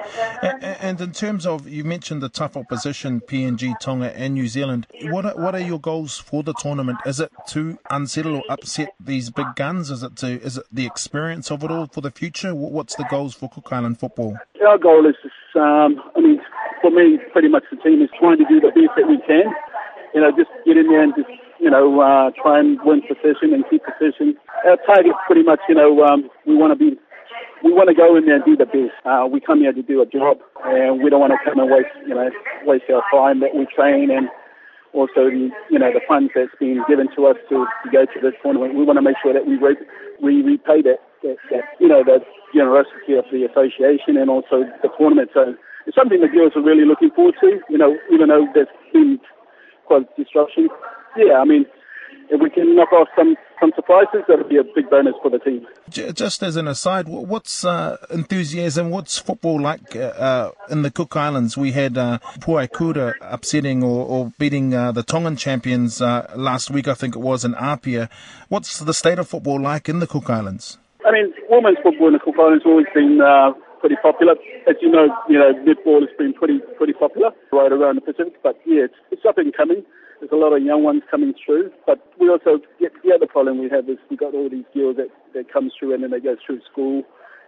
and, 0.81 1.01
in 1.01 1.13
terms 1.13 1.47
of 1.47 1.69
you 1.69 1.85
mentioned 1.85 2.23
the 2.23 2.29
tough 2.29 2.57
opposition, 2.57 3.21
PNG, 3.21 3.79
Tonga, 3.81 4.17
and 4.17 4.35
New 4.35 4.49
Zealand. 4.49 4.87
What 5.05 5.27
are, 5.27 5.37
what 5.37 5.55
are 5.55 5.61
your 5.61 5.79
goals 5.79 6.19
for 6.19 6.43
the 6.43 6.55
tournament? 6.55 6.99
Is 7.07 7.21
it 7.21 7.31
to 7.49 7.79
unsettle 7.91 8.37
or 8.37 8.43
upset 8.49 8.95
these 8.99 9.31
big 9.31 9.55
guns? 9.57 9.91
Is 9.91 10.03
it 10.03 10.17
to 10.17 10.41
is 10.43 10.59
it 10.59 10.67
the 10.73 10.87
experience 10.87 11.51
of 11.51 11.63
it 11.65 11.71
all 11.71 11.87
for 11.87 12.01
the 12.01 12.11
future? 12.11 12.55
What's 12.55 12.97
the 12.97 13.05
goals 13.05 13.35
for 13.35 13.49
Cook 13.49 13.73
Island 13.73 13.99
football? 13.99 14.37
Our 14.67 14.79
goal 14.79 15.07
is, 15.07 15.17
um, 15.55 16.03
I 16.17 16.21
mean, 16.21 16.41
for 16.83 16.91
me, 16.91 17.19
pretty 17.33 17.49
much 17.49 17.65
the 17.71 17.79
team 17.79 18.03
is 18.03 18.11
trying 18.19 18.39
to 18.39 18.45
do 18.51 18.61
the 18.61 18.75
best 18.75 18.93
that 18.99 19.09
we 19.09 19.17
can. 19.25 19.49
You 20.13 20.21
know, 20.21 20.31
just 20.37 20.51
get 20.67 20.77
in 20.77 20.91
there 20.91 21.03
and 21.03 21.15
just, 21.17 21.31
you 21.59 21.71
know, 21.71 22.03
uh, 22.03 22.35
try 22.37 22.61
and 22.61 22.77
win 22.85 23.01
position 23.07 23.55
and 23.55 23.65
keep 23.71 23.81
position. 23.87 24.37
Our 24.67 24.77
target's 24.85 25.17
pretty 25.25 25.43
much, 25.43 25.61
you 25.71 25.75
know, 25.75 26.05
um, 26.05 26.29
we 26.45 26.55
want 26.55 26.75
to 26.75 26.79
be, 26.79 26.99
we 27.65 27.73
want 27.73 27.89
to 27.89 27.97
go 27.97 28.13
in 28.19 28.27
there 28.27 28.37
and 28.37 28.45
do 28.45 28.59
the 28.59 28.67
best. 28.67 28.93
Uh, 29.07 29.25
we 29.25 29.41
come 29.41 29.61
here 29.61 29.73
to 29.73 29.83
do 29.83 30.03
a 30.03 30.07
job, 30.07 30.37
and 30.67 31.01
we 31.01 31.09
don't 31.09 31.23
want 31.23 31.33
to 31.33 31.41
come 31.41 31.59
and 31.63 31.71
waste, 31.71 31.95
you 32.05 32.15
know, 32.15 32.29
waste 32.67 32.85
our 32.93 33.01
time 33.15 33.41
that 33.41 33.55
we 33.55 33.65
train 33.73 34.11
and 34.11 34.29
also 34.93 35.33
the, 35.33 35.49
you 35.71 35.79
know, 35.79 35.89
the 35.89 36.05
funds 36.05 36.33
that's 36.35 36.53
been 36.61 36.85
given 36.89 37.09
to 37.17 37.27
us 37.27 37.37
to, 37.49 37.65
to 37.65 37.89
go 37.89 38.05
to 38.05 38.19
this 38.21 38.37
tournament. 38.43 38.75
We 38.75 38.85
want 38.85 38.99
to 38.99 39.07
make 39.07 39.17
sure 39.23 39.33
that 39.33 39.47
we 39.47 39.57
re- 39.57 39.81
we 40.21 40.43
repay 40.43 40.83
that 40.83 41.01
that, 41.23 41.37
that 41.51 41.65
you 41.81 41.89
know 41.89 42.05
the 42.05 42.21
generosity 42.55 43.17
of 43.17 43.25
the 43.33 43.49
association 43.49 44.21
and 44.21 44.29
also 44.29 44.69
the 44.83 44.91
tournament. 44.99 45.31
So 45.33 45.55
it's 45.87 45.97
something 45.97 46.21
the 46.21 46.29
girls 46.29 46.53
are 46.57 46.63
really 46.63 46.85
looking 46.85 47.11
forward 47.11 47.35
to. 47.41 47.61
You 47.69 47.79
know, 47.79 47.97
even 48.13 48.29
though 48.29 48.47
there's 48.55 48.69
been 48.93 49.19
quite 49.87 50.17
disruption. 50.17 50.69
Yeah, 51.17 51.39
I 51.39 51.45
mean, 51.45 51.67
if 52.31 52.41
we 52.41 52.49
can 52.49 52.75
knock 52.75 52.93
off 52.93 53.09
some, 53.17 53.37
some 53.61 53.73
surprises, 53.77 54.23
that'll 54.27 54.49
be 54.49 54.57
a 54.57 54.65
big 54.65 54.89
bonus 54.89 55.15
for 55.23 55.31
the 55.31 55.39
team. 55.39 55.67
Just 55.91 56.43
as 56.43 56.57
an 56.57 56.67
aside, 56.67 57.07
what's 57.09 57.65
uh, 57.65 57.99
enthusiasm? 58.11 58.91
What's 58.91 59.19
football 59.19 59.61
like 59.61 59.95
uh, 59.95 59.99
uh, 59.99 60.51
in 60.71 60.83
the 60.83 60.91
Cook 60.91 61.15
Islands? 61.15 61.57
We 61.57 61.73
had 61.73 61.99
uh, 61.99 62.19
Puaikura 62.39 63.15
upsetting 63.21 63.83
or, 63.83 64.07
or 64.07 64.33
beating 64.39 64.73
uh, 64.75 64.93
the 64.93 65.03
Tongan 65.03 65.37
champions 65.37 66.01
uh, 66.01 66.33
last 66.35 66.71
week, 66.71 66.89
I 66.89 66.95
think 66.95 67.15
it 67.15 67.21
was, 67.21 67.45
in 67.45 67.55
Apia. 67.55 68.09
What's 68.49 68.79
the 68.79 68.95
state 68.95 69.19
of 69.19 69.29
football 69.29 69.61
like 69.61 69.89
in 69.89 69.99
the 69.99 70.07
Cook 70.07 70.31
Islands? 70.31 70.79
I 71.07 71.11
mean, 71.13 71.35
women's 71.51 71.79
football 71.83 72.07
in 72.07 72.13
the 72.15 72.21
Cook 72.21 72.37
Islands 72.39 72.65
has 72.65 72.71
always 72.71 72.87
been 72.95 73.21
uh, 73.21 73.53
pretty 73.83 73.99
popular. 73.99 74.39
As 74.71 74.79
you 74.81 74.89
know, 74.89 75.11
you 75.29 75.37
know, 75.37 75.51
netball 75.67 76.07
has 76.07 76.15
been 76.17 76.33
pretty 76.33 76.63
pretty 76.79 76.95
popular 76.95 77.35
right 77.51 77.73
around 77.75 77.99
the 77.99 78.07
Pacific. 78.07 78.39
But 78.43 78.55
yeah, 78.65 78.87
it's, 78.87 78.99
it's 79.11 79.27
up 79.27 79.37
and 79.37 79.51
coming. 79.51 79.83
There's 80.23 80.31
a 80.31 80.39
lot 80.39 80.55
of 80.55 80.63
young 80.63 80.87
ones 80.87 81.03
coming 81.11 81.35
through. 81.35 81.75
But 81.85 81.99
we 82.23 82.31
also 82.31 82.63
get 82.79 82.95
the 83.03 83.13
other 83.13 83.27
problem 83.27 83.59
we 83.59 83.69
have 83.75 83.91
is 83.91 83.99
we've 84.09 84.23
got 84.23 84.35
all 84.39 84.49
these 84.49 84.71
girls 84.73 84.97
that 85.03 85.11
that 85.35 85.53
come 85.53 85.71
through 85.75 85.95
and 85.95 86.03
then 86.07 86.15
they 86.15 86.21
go 86.21 86.37
through 86.47 86.63
school 86.71 87.03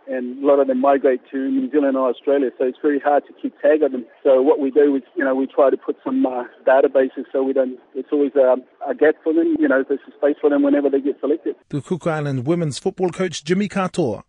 and 0.07 0.43
a 0.43 0.47
lot 0.47 0.61
of 0.61 0.67
them 0.67 0.81
migrate 0.81 1.21
to 1.31 1.39
New 1.51 1.71
Zealand 1.71 1.97
or 1.97 2.11
Australia, 2.11 2.51
so 2.59 2.65
it's 2.65 2.79
very 2.83 3.01
hard 3.01 3.25
to 3.27 3.33
keep 3.41 3.59
tag 3.61 3.83
of 3.83 3.93
them. 3.93 4.05
So 4.23 4.43
what 4.43 4.61
we 4.61 4.71
do 4.71 4.95
is, 4.97 5.03
you 5.17 5.25
know, 5.25 5.35
we 5.35 5.47
try 5.47 5.71
to 5.71 5.77
put 5.77 5.97
some 6.05 6.27
uh, 6.27 6.45
databases 6.67 7.25
so 7.33 7.43
we 7.43 7.53
don't, 7.53 7.79
it's 7.95 8.09
always 8.13 8.33
um, 8.37 8.63
a 8.87 8.95
gap 8.95 9.15
for 9.23 9.33
them, 9.33 9.57
you 9.59 9.69
know, 9.69 9.85
there's 9.89 10.01
a 10.07 10.11
space 10.17 10.37
for 10.41 10.51
them 10.51 10.63
whenever 10.63 10.91
they 10.91 11.01
get 11.01 11.19
selected. 11.21 11.57
The 11.71 11.81
Cook 11.81 12.07
Island 12.07 12.47
women's 12.47 12.79
football 12.79 13.11
coach 13.11 13.45
Jimmy 13.45 13.69
Katoa. 13.69 14.25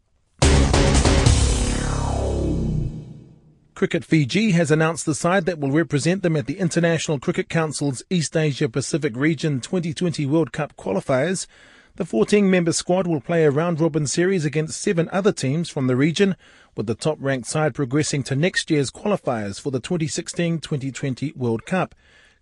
Cricket 3.75 4.05
Fiji 4.05 4.51
has 4.51 4.71
announced 4.71 5.05
the 5.05 5.13
side 5.13 5.45
that 5.45 5.59
will 5.59 5.69
represent 5.69 6.23
them 6.23 6.37
at 6.37 6.45
the 6.45 6.59
International 6.59 7.19
Cricket 7.19 7.49
Council's 7.49 8.03
East 8.09 8.37
Asia 8.37 8.69
Pacific 8.69 9.13
Region 9.17 9.59
2020 9.59 10.25
World 10.25 10.53
Cup 10.53 10.77
qualifiers. 10.77 11.45
The 11.97 12.05
14 12.05 12.49
member 12.49 12.71
squad 12.71 13.05
will 13.05 13.19
play 13.19 13.43
a 13.43 13.51
round 13.51 13.81
robin 13.81 14.07
series 14.07 14.45
against 14.45 14.81
seven 14.81 15.09
other 15.11 15.33
teams 15.33 15.69
from 15.69 15.87
the 15.87 15.97
region, 15.97 16.37
with 16.77 16.87
the 16.87 16.95
top 16.95 17.17
ranked 17.19 17.49
side 17.49 17.75
progressing 17.75 18.23
to 18.23 18.35
next 18.37 18.71
year's 18.71 18.89
qualifiers 18.89 19.59
for 19.59 19.71
the 19.71 19.81
2016 19.81 20.59
2020 20.59 21.33
World 21.35 21.65
Cup. 21.65 21.93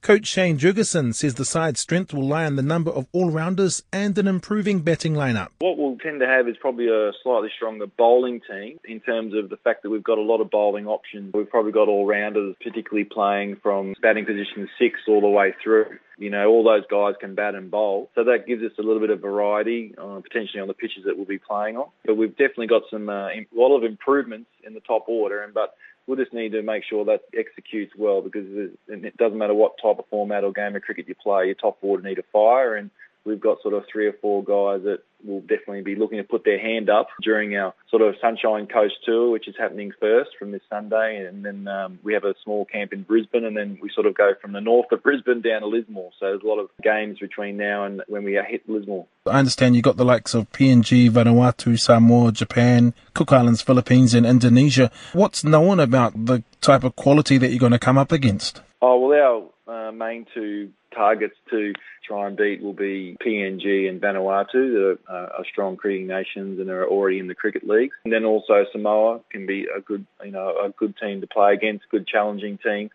Coach 0.04 0.28
Shane 0.28 0.58
Jurgensen 0.58 1.16
says 1.16 1.36
the 1.36 1.46
side's 1.46 1.80
strength 1.80 2.14
will 2.14 2.28
lie 2.28 2.46
in 2.46 2.58
the 2.58 2.62
number 2.62 2.92
of 2.92 3.08
all-rounders 3.14 3.84
and 3.94 4.18
an 4.18 4.28
improving 4.28 4.82
batting 4.82 5.14
lineup. 5.14 5.48
What 5.60 5.78
we'll 5.78 5.98
tend 5.98 6.20
to 6.20 6.28
have 6.28 6.50
is 6.50 6.58
probably 6.60 6.90
a 6.90 7.14
slightly 7.24 7.48
stronger 7.56 7.88
bowling 7.88 8.42
team 8.42 8.82
in 8.84 9.00
terms 9.00 9.34
of 9.34 9.50
the 9.50 9.56
fact 9.56 9.82
that 9.84 9.90
we've 9.90 10.04
got 10.04 10.18
a 10.18 10.22
lot 10.22 10.42
of 10.42 10.52
bowling 10.52 10.88
options. 10.88 11.34
We've 11.34 11.50
probably 11.50 11.72
got 11.72 11.88
all-rounders, 11.88 12.58
particularly 12.62 13.06
playing 13.06 13.62
from 13.64 13.96
batting 14.02 14.26
position 14.26 14.68
six 14.78 15.00
all 15.08 15.22
the 15.22 15.30
way 15.30 15.54
through. 15.64 16.00
You 16.18 16.30
know, 16.30 16.50
all 16.50 16.66
those 16.66 16.84
guys 16.92 17.16
can 17.22 17.34
bat 17.34 17.56
and 17.56 17.72
bowl. 17.72 18.10
So 18.14 18.26
that 18.26 18.46
gives 18.46 18.62
us 18.62 18.74
a 18.78 18.82
little 18.82 19.00
bit 19.00 19.10
of 19.10 19.22
variety, 19.22 19.96
uh, 19.98 20.20
potentially 20.20 20.60
on 20.60 20.68
the 20.68 20.74
pitches 20.74 21.06
that 21.06 21.16
we'll 21.16 21.26
be 21.26 21.40
playing 21.40 21.78
on. 21.78 21.88
But 22.06 22.18
we've 22.18 22.36
definitely 22.36 22.68
got 22.68 22.84
some 22.92 23.08
uh, 23.08 23.30
a 23.30 23.48
lot 23.56 23.74
of 23.76 23.86
improvements 23.86 24.50
in 24.68 24.74
the 24.74 24.82
top 24.82 25.06
order, 25.08 25.44
and 25.44 25.54
but 25.54 25.76
we'll 26.08 26.18
just 26.18 26.34
need 26.34 26.52
to 26.52 26.62
make 26.62 26.84
sure 26.84 27.06
that 27.06 27.22
executes 27.38 27.94
well 27.98 28.22
because 28.22 28.46
it 28.88 29.18
doesn't 29.18 29.38
matter 29.38 29.54
what 29.54 29.74
type 29.82 30.00
of 30.00 30.06
format 30.10 30.44
or 30.44 30.52
game 30.52 30.76
of 30.76 30.82
cricket 30.82 31.08
you 31.08 31.16
play, 31.16 31.46
your 31.46 31.56
top 31.56 31.78
order 31.82 32.08
need 32.08 32.16
to 32.16 32.24
fire 32.32 32.76
and 32.76 32.90
we've 33.26 33.40
got 33.40 33.62
sort 33.62 33.74
of 33.74 33.84
three 33.92 34.08
or 34.08 34.14
four 34.14 34.44
guys 34.44 34.84
that 34.84 35.00
will 35.24 35.42
definitely 35.42 35.82
be 35.82 35.96
looking 35.96 36.18
to 36.18 36.24
put 36.24 36.44
their 36.44 36.60
hand 36.60 36.90
up 36.90 37.08
during 37.22 37.56
our 37.56 37.74
sort 37.90 38.02
of 38.02 38.16
Sunshine 38.20 38.68
Coast 38.68 38.96
tour, 39.06 39.32
which 39.32 39.48
is 39.48 39.56
happening 39.58 39.92
first 40.00 40.32
from 40.38 40.52
this 40.52 40.62
Sunday, 40.70 41.26
and 41.26 41.46
then 41.46 41.68
um, 41.68 42.00
we 42.04 42.14
have 42.14 42.26
a 42.26 42.36
small 42.44 42.66
camp 42.66 42.92
in 42.92 43.04
Brisbane, 43.04 43.46
and 43.46 43.56
then 43.56 43.80
we 43.82 43.90
sort 43.94 44.06
of 44.06 44.16
go 44.16 44.34
from 44.42 44.52
the 44.52 44.62
north 44.62 44.92
of 44.92 45.02
Brisbane 45.02 45.42
down 45.42 45.62
to 45.62 45.68
Lismore. 45.68 46.12
So 46.20 46.26
there's 46.26 46.44
a 46.44 46.48
lot 46.48 46.60
of 46.60 46.70
games 46.82 47.20
between 47.20 47.58
now 47.58 47.86
and 47.86 48.02
when 48.08 48.24
we 48.24 48.34
hit 48.34 48.68
Lismore. 48.68 49.08
I 49.26 49.40
understand 49.40 49.76
you've 49.76 49.84
got 49.84 49.98
the 49.98 50.06
likes 50.06 50.34
of 50.34 50.52
PNG, 50.52 51.10
Vanuatu, 51.10 51.80
Samoa, 51.80 52.32
Japan, 52.34 52.94
Cook 53.14 53.32
Islands, 53.32 53.62
Philippines, 53.62 54.14
and 54.14 54.26
Indonesia. 54.26 54.92
What's 55.14 55.44
known 55.44 55.80
about 55.80 56.26
the 56.26 56.44
type 56.60 56.84
of 56.84 56.96
quality 56.96 57.38
that 57.38 57.50
you're 57.50 57.60
going 57.60 57.72
to 57.72 57.80
come 57.80 57.98
up 57.98 58.12
against? 58.12 58.62
Oh 58.82 59.00
well, 59.08 59.14
our 59.16 59.53
uh, 59.68 59.92
main 59.92 60.26
two 60.34 60.72
targets 60.94 61.36
to 61.50 61.74
try 62.06 62.28
and 62.28 62.38
beat 62.38 62.62
will 62.62 62.74
be 62.74 63.18
PNG 63.26 63.90
and 63.90 64.02
Vanuatu, 64.02 64.52
that 64.52 64.98
are, 65.08 65.26
uh, 65.26 65.38
are 65.38 65.46
strong 65.52 65.78
cricketing 65.78 66.08
nations 66.08 66.60
and 66.60 66.70
are 66.70 66.88
already 66.88 67.20
in 67.20 67.28
the 67.28 67.36
cricket 67.36 67.68
leagues. 67.68 67.96
And 68.04 68.14
then 68.14 68.26
also 68.26 68.66
Samoa 68.72 69.22
can 69.32 69.46
be 69.46 69.66
a 69.76 69.82
good, 69.82 70.06
you 70.24 70.32
know, 70.32 70.50
a 70.64 70.70
good 70.70 70.96
team 70.98 71.22
to 71.22 71.28
play 71.28 71.54
against, 71.54 71.90
good 71.90 72.08
challenging 72.08 72.58
team. 72.58 72.90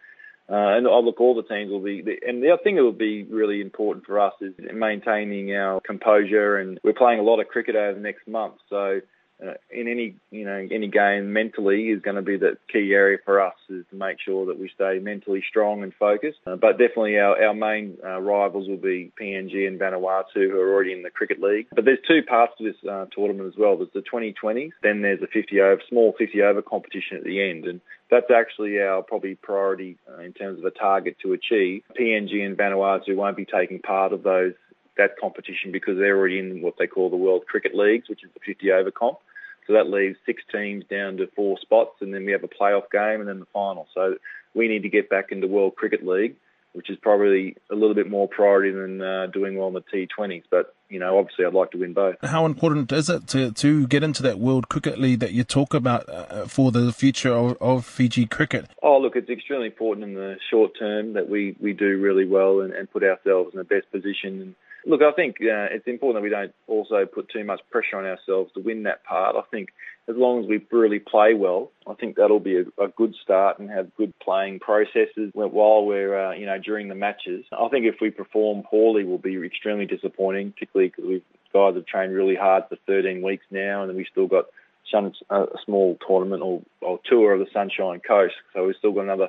Uh, 0.50 0.76
and 0.76 0.88
I 0.88 0.98
look, 1.00 1.20
all 1.20 1.34
the 1.34 1.42
teams 1.42 1.70
will 1.70 1.82
be, 1.82 2.02
and 2.26 2.42
the 2.42 2.50
other 2.50 2.62
thing 2.62 2.76
that 2.76 2.82
will 2.82 2.92
be 2.92 3.24
really 3.24 3.60
important 3.60 4.06
for 4.06 4.18
us 4.18 4.32
is 4.40 4.54
maintaining 4.72 5.54
our 5.54 5.80
composure. 5.80 6.56
And 6.56 6.80
we're 6.82 6.94
playing 6.94 7.20
a 7.20 7.22
lot 7.22 7.40
of 7.40 7.48
cricket 7.48 7.76
over 7.76 7.92
the 7.94 8.00
next 8.00 8.26
month, 8.26 8.54
so 8.70 9.00
uh, 9.44 9.54
in 9.70 9.88
any 9.88 10.16
you 10.30 10.44
know 10.44 10.66
any 10.70 10.88
game 10.88 11.32
mentally 11.32 11.88
is 11.88 12.02
going 12.02 12.16
to 12.16 12.22
be 12.22 12.36
the 12.36 12.56
key 12.72 12.92
area 12.92 13.18
for 13.24 13.40
us 13.40 13.54
is 13.68 13.84
to 13.90 13.96
make 13.96 14.18
sure 14.20 14.46
that 14.46 14.58
we 14.58 14.70
stay 14.74 14.98
mentally 14.98 15.42
strong 15.48 15.82
and 15.82 15.94
focused. 15.94 16.38
Uh, 16.46 16.56
but 16.56 16.72
definitely 16.72 17.18
our, 17.18 17.40
our 17.42 17.54
main 17.54 17.96
uh, 18.04 18.20
rivals 18.20 18.68
will 18.68 18.76
be 18.76 19.12
PNG 19.20 19.66
and 19.66 19.78
Vanuatu 19.78 20.34
who 20.34 20.58
are 20.58 20.74
already 20.74 20.92
in 20.92 21.02
the 21.02 21.10
cricket 21.10 21.40
league. 21.40 21.66
But 21.74 21.84
there's 21.84 21.98
two 22.06 22.22
parts 22.26 22.54
to 22.58 22.64
this 22.64 22.90
uh, 22.90 23.06
tournament 23.14 23.48
as 23.48 23.58
well. 23.58 23.76
There's 23.76 23.90
the 23.94 24.00
2020s, 24.00 24.72
then 24.82 25.02
there's 25.02 25.22
a 25.22 25.26
50 25.26 25.60
over 25.60 25.82
small 25.88 26.14
50 26.18 26.42
over 26.42 26.62
competition 26.62 27.18
at 27.18 27.24
the 27.24 27.48
end, 27.48 27.64
and 27.66 27.80
that's 28.10 28.30
actually 28.34 28.80
our 28.80 29.02
probably 29.02 29.34
priority 29.34 29.98
uh, 30.08 30.20
in 30.22 30.32
terms 30.32 30.58
of 30.58 30.64
a 30.64 30.70
target 30.70 31.16
to 31.22 31.32
achieve. 31.32 31.82
PNG 31.98 32.44
and 32.44 32.56
Vanuatu 32.56 33.14
won't 33.14 33.36
be 33.36 33.44
taking 33.44 33.80
part 33.80 34.12
of 34.12 34.22
those 34.22 34.54
that 34.98 35.18
competition 35.18 35.72
because 35.72 35.96
they're 35.96 36.16
already 36.16 36.38
in 36.38 36.60
what 36.60 36.74
they 36.78 36.86
call 36.86 37.08
the 37.08 37.16
World 37.16 37.46
Cricket 37.46 37.74
Leagues, 37.74 38.08
which 38.08 38.22
is 38.22 38.30
the 38.34 38.40
50 38.44 38.70
over 38.72 38.90
comp. 38.90 39.18
So 39.66 39.74
that 39.74 39.88
leaves 39.88 40.16
six 40.24 40.42
teams 40.50 40.84
down 40.90 41.18
to 41.18 41.28
four 41.36 41.58
spots, 41.60 41.96
and 42.00 42.12
then 42.12 42.24
we 42.24 42.32
have 42.32 42.42
a 42.42 42.48
playoff 42.48 42.90
game 42.90 43.20
and 43.20 43.28
then 43.28 43.40
the 43.40 43.46
final. 43.52 43.86
So 43.94 44.16
we 44.54 44.66
need 44.66 44.82
to 44.82 44.88
get 44.88 45.10
back 45.10 45.26
into 45.30 45.46
World 45.46 45.76
Cricket 45.76 46.06
League, 46.06 46.36
which 46.72 46.88
is 46.88 46.96
probably 47.02 47.54
a 47.70 47.74
little 47.74 47.94
bit 47.94 48.08
more 48.08 48.26
priority 48.26 48.70
than 48.70 49.02
uh, 49.02 49.26
doing 49.26 49.58
well 49.58 49.68
in 49.68 49.74
the 49.74 49.82
T20s. 49.82 50.44
But 50.50 50.74
you 50.88 50.98
know, 50.98 51.18
obviously, 51.18 51.44
I'd 51.44 51.52
like 51.52 51.70
to 51.72 51.78
win 51.78 51.92
both. 51.92 52.16
How 52.22 52.46
important 52.46 52.90
is 52.92 53.10
it 53.10 53.26
to 53.28 53.52
to 53.52 53.86
get 53.88 54.02
into 54.02 54.22
that 54.22 54.38
World 54.38 54.70
Cricket 54.70 54.98
League 54.98 55.20
that 55.20 55.32
you 55.32 55.44
talk 55.44 55.74
about 55.74 56.08
uh, 56.08 56.46
for 56.46 56.72
the 56.72 56.90
future 56.90 57.32
of, 57.32 57.58
of, 57.60 57.84
Fiji 57.84 58.24
cricket? 58.24 58.70
Oh, 58.82 58.98
look, 58.98 59.16
it's 59.16 59.28
extremely 59.28 59.66
important 59.66 60.04
in 60.04 60.14
the 60.14 60.36
short 60.50 60.72
term 60.78 61.12
that 61.12 61.28
we 61.28 61.56
we 61.60 61.74
do 61.74 61.98
really 62.00 62.26
well 62.26 62.60
and, 62.60 62.72
and 62.72 62.90
put 62.90 63.04
ourselves 63.04 63.50
in 63.52 63.58
the 63.58 63.64
best 63.64 63.90
position. 63.92 64.56
Look, 64.86 65.02
I 65.02 65.12
think 65.12 65.36
uh, 65.40 65.68
it's 65.70 65.86
important 65.86 66.22
that 66.22 66.22
we 66.22 66.30
don't 66.30 66.54
also 66.66 67.04
put 67.04 67.28
too 67.28 67.44
much 67.44 67.60
pressure 67.70 67.98
on 67.98 68.04
ourselves 68.04 68.52
to 68.54 68.60
win 68.60 68.84
that 68.84 69.04
part. 69.04 69.36
I 69.36 69.42
think 69.50 69.70
as 70.08 70.16
long 70.16 70.42
as 70.42 70.48
we 70.48 70.64
really 70.70 70.98
play 70.98 71.34
well, 71.34 71.70
I 71.86 71.94
think 71.94 72.16
that'll 72.16 72.40
be 72.40 72.58
a, 72.58 72.82
a 72.82 72.88
good 72.88 73.14
start 73.22 73.58
and 73.58 73.70
have 73.70 73.94
good 73.96 74.14
playing 74.20 74.60
processes 74.60 75.30
while 75.34 75.84
we're, 75.84 76.28
uh, 76.28 76.32
you 76.32 76.46
know, 76.46 76.58
during 76.58 76.88
the 76.88 76.94
matches. 76.94 77.44
I 77.52 77.68
think 77.68 77.84
if 77.86 77.96
we 78.00 78.10
perform 78.10 78.62
poorly, 78.62 79.04
we'll 79.04 79.18
be 79.18 79.36
extremely 79.44 79.86
disappointing, 79.86 80.52
particularly 80.52 80.88
because 80.88 81.04
we've 81.04 81.22
guys 81.52 81.74
have 81.74 81.86
trained 81.86 82.14
really 82.14 82.36
hard 82.36 82.64
for 82.68 82.76
13 82.86 83.22
weeks 83.22 83.44
now, 83.50 83.82
and 83.82 83.96
we've 83.96 84.06
still 84.10 84.26
got 84.26 84.46
some 84.90 85.12
a 85.28 85.46
small 85.64 85.98
tournament 86.06 86.42
or, 86.42 86.62
or 86.80 86.98
tour 87.04 87.34
of 87.34 87.40
the 87.40 87.46
Sunshine 87.52 88.00
Coast, 88.00 88.34
so 88.54 88.66
we've 88.66 88.76
still 88.76 88.92
got 88.92 89.02
another 89.02 89.28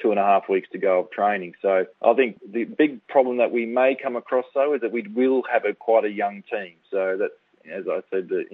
two 0.00 0.10
and 0.10 0.18
a 0.18 0.22
half 0.22 0.48
weeks 0.48 0.68
to 0.72 0.78
go 0.78 1.00
of 1.00 1.10
training. 1.10 1.54
So 1.62 1.86
I 2.02 2.14
think 2.14 2.38
the 2.46 2.64
big 2.64 3.06
problem 3.08 3.38
that 3.38 3.52
we 3.52 3.66
may 3.66 3.96
come 4.00 4.16
across 4.16 4.46
though 4.54 4.74
is 4.74 4.80
that 4.82 4.92
we 4.92 5.02
will 5.02 5.42
have 5.50 5.64
a 5.64 5.74
quite 5.74 6.04
a 6.04 6.10
young 6.10 6.42
team. 6.50 6.74
So 6.90 7.16
that 7.18 7.30
as 7.72 7.84
I 7.88 8.00
said, 8.10 8.28
the 8.28 8.44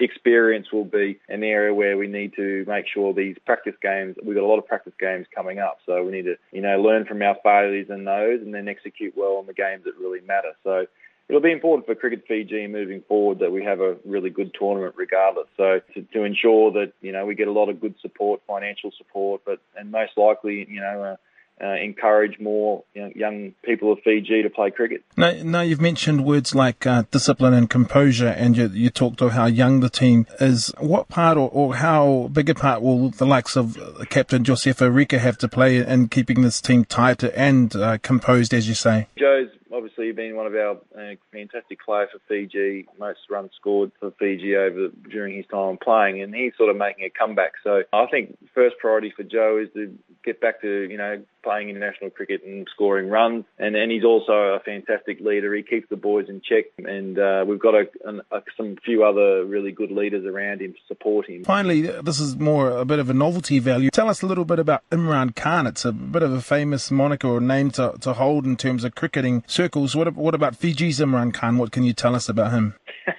experience 0.00 0.72
will 0.72 0.84
be 0.84 1.18
an 1.28 1.42
area 1.42 1.74
where 1.74 1.96
we 1.96 2.06
need 2.06 2.34
to 2.36 2.64
make 2.66 2.86
sure 2.92 3.12
these 3.12 3.36
practice 3.44 3.74
games, 3.82 4.16
we've 4.24 4.34
got 4.34 4.44
a 4.44 4.46
lot 4.46 4.58
of 4.58 4.66
practice 4.66 4.94
games 4.98 5.26
coming 5.34 5.58
up. 5.58 5.78
So 5.86 6.02
we 6.04 6.12
need 6.12 6.24
to, 6.24 6.36
you 6.52 6.62
know, 6.62 6.80
learn 6.80 7.04
from 7.04 7.22
our 7.22 7.36
failures 7.42 7.88
in 7.90 8.04
those 8.04 8.40
and 8.40 8.54
then 8.54 8.68
execute 8.68 9.14
well 9.16 9.36
on 9.36 9.46
the 9.46 9.52
games 9.52 9.84
that 9.84 9.96
really 10.00 10.20
matter. 10.20 10.52
So 10.64 10.86
it'll 11.32 11.40
be 11.40 11.50
important 11.50 11.86
for 11.86 11.94
Cricket 11.94 12.24
Fiji 12.28 12.66
moving 12.66 13.00
forward 13.08 13.38
that 13.38 13.50
we 13.50 13.64
have 13.64 13.80
a 13.80 13.96
really 14.04 14.28
good 14.28 14.54
tournament 14.58 14.94
regardless. 14.98 15.46
So 15.56 15.80
to, 15.94 16.02
to 16.12 16.24
ensure 16.24 16.72
that 16.72 16.92
you 17.00 17.10
know 17.10 17.24
we 17.24 17.34
get 17.34 17.48
a 17.48 17.52
lot 17.52 17.70
of 17.70 17.80
good 17.80 17.94
support, 18.02 18.42
financial 18.46 18.90
support, 18.98 19.40
but 19.46 19.58
and 19.74 19.90
most 19.90 20.12
likely 20.16 20.66
you 20.68 20.80
know. 20.80 21.02
Uh, 21.02 21.16
uh, 21.62 21.74
encourage 21.74 22.40
more 22.40 22.82
you 22.92 23.02
know, 23.02 23.12
young 23.14 23.52
people 23.62 23.92
of 23.92 23.98
Fiji 24.02 24.42
to 24.42 24.50
play 24.50 24.70
cricket. 24.72 25.04
Now, 25.16 25.32
now 25.44 25.60
you've 25.60 25.82
mentioned 25.82 26.24
words 26.24 26.56
like 26.56 26.86
uh, 26.86 27.04
discipline 27.12 27.54
and 27.54 27.70
composure, 27.70 28.26
and 28.26 28.56
you, 28.56 28.66
you, 28.68 28.90
talked 28.90 29.20
of 29.20 29.32
how 29.32 29.46
young 29.46 29.78
the 29.78 29.90
team 29.90 30.26
is. 30.40 30.72
What 30.78 31.08
part 31.08 31.36
or, 31.36 31.48
or 31.50 31.76
how 31.76 32.30
big 32.32 32.50
a 32.50 32.54
part 32.54 32.82
will 32.82 33.10
the 33.10 33.26
likes 33.26 33.54
of 33.54 33.78
Captain 34.08 34.42
Josepha 34.42 34.90
Rika 34.90 35.20
have 35.20 35.38
to 35.38 35.46
play 35.46 35.76
in 35.76 36.08
keeping 36.08 36.42
this 36.42 36.60
team 36.60 36.84
tight 36.84 37.22
and 37.22 37.76
uh, 37.76 37.98
composed, 37.98 38.52
as 38.52 38.66
you 38.66 38.74
say? 38.74 39.06
Joe's 39.16 39.50
obviously 39.72 40.12
been 40.12 40.36
one 40.36 40.46
of 40.46 40.54
our 40.54 40.72
uh, 40.96 41.14
fantastic 41.32 41.84
players 41.84 42.10
for 42.12 42.20
Fiji, 42.28 42.86
most 42.98 43.20
runs 43.30 43.50
scored 43.56 43.92
for 43.98 44.12
Fiji 44.18 44.56
over 44.56 44.88
during 45.10 45.36
his 45.36 45.46
time 45.46 45.78
playing, 45.82 46.22
and 46.22 46.34
he's 46.34 46.52
sort 46.56 46.70
of 46.70 46.76
making 46.76 47.04
a 47.04 47.10
comeback. 47.10 47.52
So 47.64 47.82
I 47.92 48.06
think 48.06 48.36
first 48.54 48.76
priority 48.78 49.12
for 49.14 49.22
Joe 49.22 49.62
is 49.62 49.72
to 49.74 49.96
get 50.24 50.40
back 50.40 50.60
to 50.62 50.68
you 50.68 50.96
know 50.96 51.22
playing 51.42 51.68
international 51.68 52.10
cricket 52.10 52.42
and 52.44 52.66
scoring 52.72 53.08
runs, 53.08 53.44
and 53.58 53.74
and 53.76 53.90
he's 53.90 54.04
also 54.04 54.32
a 54.32 54.60
fantastic 54.64 55.20
leader. 55.20 55.54
He 55.54 55.62
keeps 55.62 55.88
the 55.88 55.96
boys 55.96 56.26
in 56.28 56.40
check, 56.40 56.66
and 56.78 57.18
uh, 57.18 57.44
we've 57.46 57.60
got 57.60 57.74
a, 57.74 57.84
a, 58.30 58.42
some 58.56 58.76
few 58.84 59.04
other 59.04 59.44
really 59.44 59.72
good 59.72 59.90
leaders 59.90 60.24
around 60.24 60.60
him 60.60 60.72
to 60.72 60.78
support 60.86 61.28
him. 61.28 61.44
Finally, 61.44 61.82
this 61.82 62.20
is 62.20 62.36
more 62.36 62.70
a 62.70 62.84
bit 62.84 62.98
of 62.98 63.10
a 63.10 63.14
novelty 63.14 63.58
value. 63.58 63.90
Tell 63.90 64.08
us 64.08 64.22
a 64.22 64.26
little 64.26 64.44
bit 64.44 64.58
about 64.58 64.88
Imran 64.90 65.34
Khan. 65.34 65.66
It's 65.66 65.84
a 65.84 65.92
bit 65.92 66.22
of 66.22 66.32
a 66.32 66.40
famous 66.40 66.90
moniker 66.90 67.28
or 67.28 67.40
name 67.40 67.70
to, 67.72 67.94
to 68.00 68.12
hold 68.12 68.44
in 68.44 68.56
terms 68.56 68.84
of 68.84 68.94
cricketing 68.94 69.44
circles. 69.62 69.94
What, 69.94 70.14
what 70.14 70.34
about 70.34 70.56
Fiji's 70.56 70.98
Imran 70.98 71.32
Khan? 71.32 71.58
What 71.58 71.72
can 71.72 71.84
you 71.84 71.92
tell 71.92 72.14
us 72.14 72.28
about 72.28 72.52
him? 72.52 72.74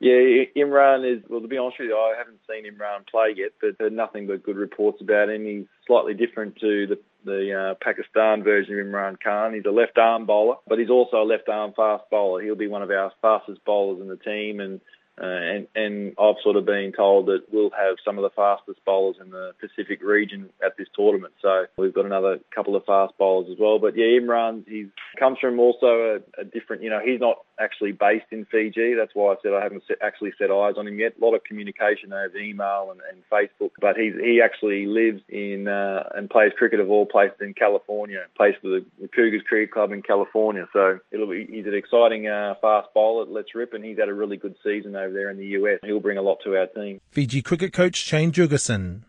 Yeah, 0.00 0.44
Imran 0.54 1.10
is, 1.10 1.24
well, 1.30 1.40
to 1.40 1.48
be 1.48 1.56
honest 1.56 1.78
with 1.78 1.88
you, 1.88 1.96
I 1.96 2.12
haven't 2.18 2.40
seen 2.46 2.70
Imran 2.70 3.08
play 3.08 3.32
yet, 3.36 3.52
but 3.58 3.90
nothing 3.90 4.26
but 4.26 4.42
good 4.42 4.56
reports 4.56 5.00
about 5.00 5.30
him. 5.30 5.46
He's 5.46 5.64
slightly 5.86 6.12
different 6.12 6.56
to 6.56 6.86
the, 6.86 6.98
the 7.24 7.54
uh, 7.54 7.74
Pakistan 7.82 8.42
version 8.42 8.78
of 8.78 8.86
Imran 8.86 9.16
Khan. 9.18 9.54
He's 9.54 9.64
a 9.64 9.70
left 9.70 9.96
arm 9.96 10.26
bowler, 10.26 10.56
but 10.68 10.78
he's 10.78 10.90
also 10.90 11.22
a 11.22 11.24
left 11.24 11.48
arm 11.48 11.72
fast 11.74 12.04
bowler. 12.10 12.42
He'll 12.42 12.54
be 12.54 12.66
one 12.66 12.82
of 12.82 12.90
our 12.90 13.12
fastest 13.22 13.64
bowlers 13.64 14.02
in 14.02 14.08
the 14.08 14.16
team, 14.16 14.60
and 14.60 14.82
uh, 15.20 15.26
and, 15.26 15.68
and 15.76 16.12
I've 16.18 16.42
sort 16.42 16.56
of 16.56 16.66
been 16.66 16.92
told 16.92 17.26
that 17.26 17.44
we'll 17.52 17.70
have 17.70 17.96
some 18.04 18.18
of 18.18 18.22
the 18.22 18.30
fastest 18.30 18.84
bowlers 18.84 19.16
in 19.20 19.30
the 19.30 19.52
Pacific 19.60 20.02
region 20.02 20.50
at 20.64 20.76
this 20.76 20.88
tournament. 20.94 21.34
So 21.40 21.66
we've 21.76 21.94
got 21.94 22.04
another 22.04 22.40
couple 22.52 22.74
of 22.74 22.84
fast 22.84 23.16
bowlers 23.16 23.48
as 23.50 23.58
well. 23.58 23.78
But 23.78 23.96
yeah, 23.96 24.06
Imran, 24.06 24.66
he 24.66 24.88
comes 25.16 25.38
from 25.38 25.60
also 25.60 26.18
a, 26.36 26.40
a 26.40 26.44
different, 26.44 26.82
you 26.82 26.90
know, 26.90 27.00
he's 27.04 27.20
not 27.20 27.38
actually 27.58 27.92
based 27.92 28.26
in 28.30 28.44
Fiji. 28.46 28.94
That's 28.94 29.14
why 29.14 29.32
I 29.32 29.36
said 29.42 29.52
I 29.52 29.62
haven't 29.62 29.82
actually 30.02 30.32
set 30.38 30.50
eyes 30.50 30.74
on 30.76 30.86
him 30.86 30.98
yet. 30.98 31.14
A 31.20 31.24
lot 31.24 31.34
of 31.34 31.44
communication 31.44 32.12
over 32.12 32.36
email 32.36 32.90
and, 32.90 33.00
and 33.10 33.22
Facebook, 33.30 33.70
but 33.80 33.96
he's, 33.96 34.14
he 34.14 34.40
actually 34.42 34.86
lives 34.86 35.22
in 35.28 35.68
uh, 35.68 36.08
and 36.14 36.28
plays 36.28 36.52
cricket 36.56 36.80
of 36.80 36.90
all 36.90 37.06
places 37.06 37.38
in 37.40 37.54
California. 37.54 38.24
Plays 38.36 38.54
for 38.60 38.68
the, 38.68 38.84
the 39.00 39.08
Cougars 39.08 39.42
Cricket 39.46 39.70
Club 39.70 39.92
in 39.92 40.02
California. 40.02 40.66
So 40.72 40.98
it'll 41.10 41.30
be 41.30 41.46
he's 41.50 41.66
an 41.66 41.74
exciting 41.74 42.26
uh, 42.26 42.54
fast 42.60 42.88
bowler. 42.94 43.26
Let's 43.26 43.54
rip, 43.54 43.74
and 43.74 43.84
he's 43.84 43.98
had 43.98 44.08
a 44.08 44.14
really 44.14 44.36
good 44.36 44.56
season 44.62 44.96
over 44.96 45.12
there 45.12 45.30
in 45.30 45.38
the 45.38 45.46
US. 45.46 45.80
He'll 45.82 46.00
bring 46.00 46.18
a 46.18 46.22
lot 46.22 46.38
to 46.44 46.56
our 46.56 46.66
team. 46.66 47.00
Fiji 47.10 47.42
cricket 47.42 47.72
coach 47.72 47.96
Shane 47.96 48.32
Jurgensen. 48.32 49.02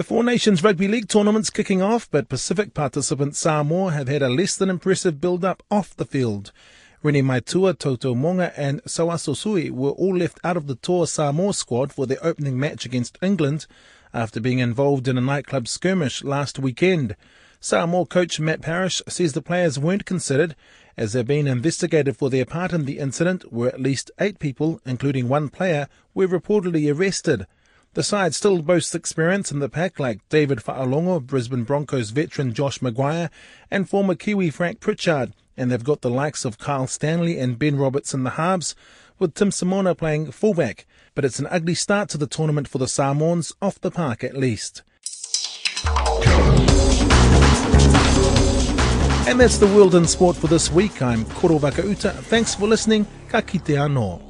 The 0.00 0.04
Four 0.04 0.24
Nations 0.24 0.64
Rugby 0.64 0.88
League 0.88 1.08
tournament's 1.08 1.50
kicking 1.50 1.82
off, 1.82 2.10
but 2.10 2.30
Pacific 2.30 2.72
participant 2.72 3.36
Samoa 3.36 3.92
have 3.92 4.08
had 4.08 4.22
a 4.22 4.30
less 4.30 4.56
than 4.56 4.70
impressive 4.70 5.20
build-up 5.20 5.62
off 5.70 5.94
the 5.94 6.06
field. 6.06 6.52
Reni 7.02 7.20
Maitua, 7.20 7.74
Tautau 7.74 8.16
Moga 8.16 8.58
and 8.58 8.82
Sauaso 8.84 9.36
Sue 9.36 9.74
were 9.74 9.90
all 9.90 10.16
left 10.16 10.40
out 10.42 10.56
of 10.56 10.68
the 10.68 10.76
Toa 10.76 11.06
Samoa 11.06 11.52
squad 11.52 11.92
for 11.92 12.06
their 12.06 12.16
opening 12.22 12.58
match 12.58 12.86
against 12.86 13.18
England 13.20 13.66
after 14.14 14.40
being 14.40 14.58
involved 14.58 15.06
in 15.06 15.18
a 15.18 15.20
nightclub 15.20 15.68
skirmish 15.68 16.24
last 16.24 16.58
weekend. 16.58 17.14
Samoa 17.60 18.06
coach 18.06 18.40
Matt 18.40 18.62
Parish 18.62 19.02
says 19.06 19.34
the 19.34 19.42
players 19.42 19.78
weren't 19.78 20.06
considered 20.06 20.56
as 20.96 21.12
they're 21.12 21.22
being 21.22 21.46
investigated 21.46 22.16
for 22.16 22.30
their 22.30 22.46
part 22.46 22.72
in 22.72 22.86
the 22.86 22.98
incident 22.98 23.52
where 23.52 23.68
at 23.68 23.82
least 23.82 24.10
eight 24.18 24.38
people, 24.38 24.80
including 24.86 25.28
one 25.28 25.50
player, 25.50 25.88
were 26.14 26.26
reportedly 26.26 26.90
arrested. 26.90 27.46
The 27.94 28.04
side 28.04 28.36
still 28.36 28.62
boasts 28.62 28.94
experience 28.94 29.50
in 29.50 29.58
the 29.58 29.68
pack 29.68 29.98
like 29.98 30.20
David 30.28 30.58
Fa'alogo, 30.58 31.26
Brisbane 31.26 31.64
Broncos 31.64 32.10
veteran 32.10 32.54
Josh 32.54 32.78
McGuire, 32.78 33.30
and 33.68 33.90
former 33.90 34.14
Kiwi 34.14 34.50
Frank 34.50 34.78
Pritchard, 34.78 35.32
and 35.56 35.72
they've 35.72 35.82
got 35.82 36.00
the 36.00 36.08
likes 36.08 36.44
of 36.44 36.56
Kyle 36.56 36.86
Stanley 36.86 37.36
and 37.36 37.58
Ben 37.58 37.74
Roberts 37.76 38.14
in 38.14 38.22
the 38.22 38.30
halves, 38.30 38.76
with 39.18 39.34
Tim 39.34 39.50
Simona 39.50 39.98
playing 39.98 40.30
fullback. 40.30 40.86
But 41.16 41.24
it's 41.24 41.40
an 41.40 41.48
ugly 41.50 41.74
start 41.74 42.08
to 42.10 42.18
the 42.18 42.28
tournament 42.28 42.68
for 42.68 42.78
the 42.78 42.86
Samoans, 42.86 43.52
off 43.60 43.80
the 43.80 43.90
park 43.90 44.22
at 44.22 44.36
least. 44.36 44.84
And 49.26 49.40
that's 49.40 49.58
the 49.58 49.66
world 49.66 49.96
in 49.96 50.06
sport 50.06 50.36
for 50.36 50.46
this 50.46 50.70
week. 50.70 51.02
I'm 51.02 51.24
Koro 51.24 51.58
Vakauta. 51.58 52.12
Thanks 52.12 52.54
for 52.54 52.68
listening. 52.68 53.04
Ka 53.28 53.40
kite 53.40 53.74
anō. 53.74 54.29